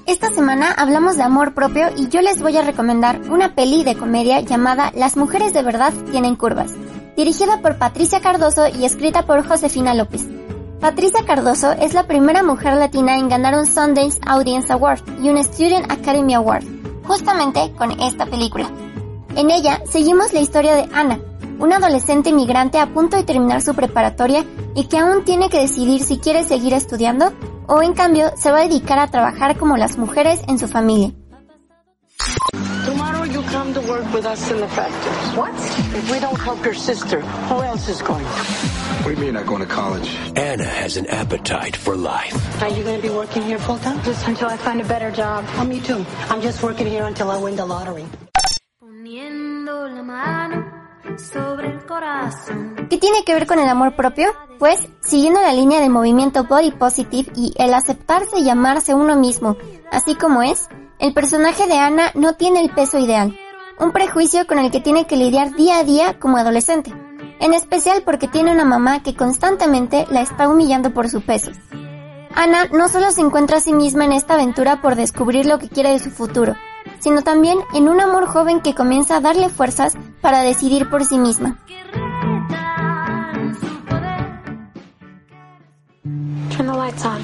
Esta 0.07 0.31
semana 0.31 0.71
hablamos 0.71 1.15
de 1.15 1.23
amor 1.23 1.53
propio 1.53 1.87
y 1.95 2.09
yo 2.09 2.21
les 2.21 2.41
voy 2.41 2.57
a 2.57 2.63
recomendar 2.63 3.21
una 3.29 3.55
peli 3.55 3.83
de 3.83 3.95
comedia 3.95 4.41
llamada 4.41 4.91
Las 4.95 5.15
mujeres 5.15 5.53
de 5.53 5.63
verdad 5.63 5.93
tienen 6.11 6.35
curvas, 6.35 6.73
dirigida 7.15 7.61
por 7.61 7.77
Patricia 7.77 8.19
Cardoso 8.19 8.67
y 8.67 8.85
escrita 8.85 9.25
por 9.25 9.47
Josefina 9.47 9.93
López. 9.93 10.27
Patricia 10.79 11.25
Cardoso 11.25 11.71
es 11.71 11.93
la 11.93 12.05
primera 12.05 12.43
mujer 12.43 12.75
latina 12.75 13.17
en 13.17 13.29
ganar 13.29 13.57
un 13.57 13.65
Sundance 13.65 14.19
Audience 14.25 14.71
Award 14.71 15.01
y 15.21 15.29
un 15.29 15.43
Student 15.43 15.91
Academy 15.91 16.33
Award, 16.35 16.63
justamente 17.05 17.73
con 17.77 17.91
esta 17.99 18.25
película. 18.25 18.69
En 19.35 19.49
ella 19.51 19.81
seguimos 19.89 20.33
la 20.33 20.41
historia 20.41 20.75
de 20.75 20.87
Ana, 20.93 21.19
una 21.59 21.77
adolescente 21.77 22.31
migrante 22.31 22.79
a 22.79 22.93
punto 22.93 23.17
de 23.17 23.23
terminar 23.23 23.61
su 23.61 23.73
preparatoria 23.73 24.45
y 24.75 24.85
que 24.85 24.99
aún 24.99 25.23
tiene 25.23 25.49
que 25.49 25.59
decidir 25.59 26.03
si 26.03 26.19
quiere 26.19 26.43
seguir 26.43 26.73
estudiando 26.73 27.33
o 27.67 27.81
en 27.81 27.93
cambio 27.93 28.31
se 28.37 28.51
va 28.51 28.59
a 28.59 28.67
dedicar 28.67 28.99
a 28.99 29.07
trabajar 29.07 29.57
como 29.57 29.77
las 29.77 29.97
mujeres 29.97 30.41
en 30.47 30.59
su 30.59 30.67
familia. 30.67 31.13
come 33.55 33.73
to 33.73 33.81
work 33.81 34.13
with 34.13 34.25
us 34.25 34.51
in 34.51 34.59
the 34.59 34.67
factory. 34.67 35.13
What? 35.39 35.53
If 35.95 36.11
we 36.11 36.19
don't 36.19 36.39
help 36.39 36.63
your 36.65 36.73
sister, 36.73 37.21
who 37.21 37.61
else 37.61 37.87
is 37.87 38.01
going? 38.01 38.25
What 38.85 39.05
do 39.05 39.11
you 39.11 39.17
mean 39.17 39.33
not 39.33 39.45
going 39.47 39.61
to 39.61 39.67
college? 39.67 40.07
Anna 40.35 40.63
has 40.63 40.97
an 40.97 41.07
appetite 41.07 41.75
for 41.75 41.95
life. 41.95 42.33
Are 42.61 42.69
you 42.69 42.83
going 42.83 43.01
to 43.01 43.01
be 43.01 43.13
working 43.13 43.43
here 43.43 43.59
full 43.59 43.77
time? 43.79 44.01
Just 44.03 44.27
until 44.27 44.49
I 44.49 44.57
find 44.57 44.81
a 44.81 44.85
better 44.85 45.11
job. 45.11 45.45
Oh, 45.57 45.63
me 45.63 45.79
too. 45.79 46.05
I'm 46.29 46.41
just 46.41 46.61
working 46.63 46.87
here 46.87 47.05
until 47.05 47.29
I 47.31 47.37
win 47.37 47.55
the 47.55 47.65
lottery. 47.65 48.05
¿Qué 52.89 52.97
tiene 52.97 53.23
que 53.25 53.33
ver 53.33 53.47
con 53.47 53.59
el 53.59 53.69
amor 53.69 53.95
propio? 53.95 54.33
Pues, 54.59 54.79
siguiendo 55.01 55.41
la 55.41 55.53
línea 55.53 55.79
del 55.79 55.89
movimiento 55.89 56.43
Body 56.43 56.71
Positive 56.71 57.31
y 57.35 57.53
el 57.57 57.73
aceptarse 57.73 58.39
y 58.39 58.43
llamarse 58.43 58.93
uno 58.93 59.15
mismo, 59.15 59.57
así 59.91 60.15
como 60.15 60.41
es, 60.41 60.67
el 60.99 61.13
personaje 61.13 61.67
de 61.67 61.77
Ana 61.77 62.11
no 62.15 62.33
tiene 62.33 62.61
el 62.61 62.69
peso 62.71 62.99
ideal 62.99 63.37
un 63.79 63.91
prejuicio 63.91 64.47
con 64.47 64.59
el 64.59 64.71
que 64.71 64.79
tiene 64.79 65.05
que 65.05 65.17
lidiar 65.17 65.53
día 65.55 65.79
a 65.79 65.83
día 65.83 66.19
como 66.19 66.37
adolescente, 66.37 66.93
en 67.39 67.53
especial 67.53 68.03
porque 68.03 68.27
tiene 68.27 68.51
una 68.51 68.65
mamá 68.65 69.03
que 69.03 69.15
constantemente 69.15 70.05
la 70.09 70.21
está 70.21 70.49
humillando 70.49 70.93
por 70.93 71.09
su 71.09 71.21
peso. 71.21 71.51
Ana 72.33 72.65
no 72.65 72.89
solo 72.89 73.11
se 73.11 73.21
encuentra 73.21 73.57
a 73.57 73.61
sí 73.61 73.71
misma 73.71 74.03
en 74.05 74.11
esta 74.11 74.33
aventura 74.33 74.81
por 74.81 74.95
descubrir 74.95 75.45
lo 75.45 75.57
que 75.57 75.69
quiere 75.69 75.91
de 75.91 75.99
su 75.99 76.11
futuro, 76.11 76.55
sino 76.99 77.21
también 77.21 77.59
en 77.73 77.87
un 77.87 78.01
amor 78.01 78.27
joven 78.27 78.59
que 78.61 78.75
comienza 78.75 79.17
a 79.17 79.21
darle 79.21 79.49
fuerzas 79.49 79.93
para 80.21 80.41
decidir 80.41 80.89
por 80.89 81.05
sí 81.05 81.17
misma. 81.17 81.57
Turn 86.55 86.67
the 86.67 86.73
lights 86.73 87.05
on. 87.05 87.21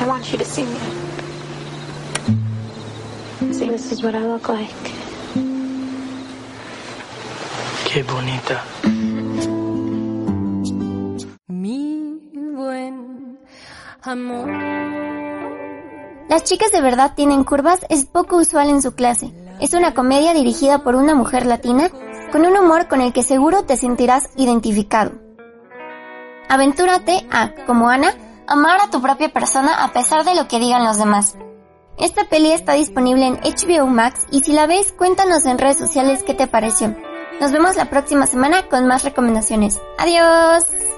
I 0.00 0.06
want 0.06 0.30
you 0.32 0.38
to 0.38 0.44
see 0.44 0.64
me. 0.64 0.78
See, 3.52 3.68
this 3.68 3.92
is 3.92 4.02
what 4.02 4.14
I 4.14 4.20
look 4.20 4.48
like. 4.48 4.72
Qué 7.86 8.02
bonita. 8.02 8.62
Amor. 14.08 14.48
Las 16.28 16.44
chicas 16.44 16.72
de 16.72 16.80
verdad 16.80 17.12
tienen 17.14 17.44
curvas 17.44 17.80
es 17.88 18.04
poco 18.04 18.36
usual 18.36 18.68
en 18.68 18.82
su 18.82 18.94
clase. 18.94 19.32
Es 19.60 19.74
una 19.74 19.94
comedia 19.94 20.34
dirigida 20.34 20.82
por 20.82 20.96
una 20.96 21.14
mujer 21.14 21.46
latina 21.46 21.88
con 22.32 22.44
un 22.44 22.56
humor 22.56 22.88
con 22.88 23.00
el 23.00 23.12
que 23.12 23.22
seguro 23.22 23.64
te 23.64 23.76
sentirás 23.76 24.28
identificado. 24.36 25.12
Aventúrate 26.48 27.26
a, 27.30 27.52
como 27.66 27.88
Ana, 27.88 28.14
amar 28.46 28.80
a 28.80 28.90
tu 28.90 29.00
propia 29.00 29.32
persona 29.32 29.84
a 29.84 29.92
pesar 29.92 30.24
de 30.24 30.34
lo 30.34 30.48
que 30.48 30.58
digan 30.58 30.84
los 30.84 30.98
demás. 30.98 31.36
Esta 31.98 32.24
peli 32.24 32.52
está 32.52 32.74
disponible 32.74 33.26
en 33.26 33.40
HBO 33.40 33.86
Max 33.86 34.26
y 34.30 34.40
si 34.40 34.52
la 34.52 34.66
ves, 34.66 34.92
cuéntanos 34.92 35.46
en 35.46 35.58
redes 35.58 35.78
sociales 35.78 36.22
qué 36.24 36.34
te 36.34 36.46
pareció. 36.46 36.94
Nos 37.40 37.52
vemos 37.52 37.76
la 37.76 37.88
próxima 37.88 38.26
semana 38.26 38.68
con 38.68 38.86
más 38.86 39.04
recomendaciones. 39.04 39.80
Adiós. 39.98 40.95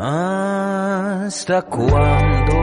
¿Hasta 0.00 1.60
cuándo? 1.62 2.54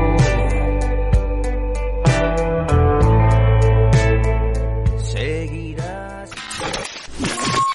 Seguirás. 4.98 6.32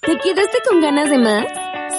¿Te 0.00 0.18
quedaste 0.18 0.58
con 0.66 0.80
ganas 0.80 1.10
de 1.10 1.18
más? 1.18 1.44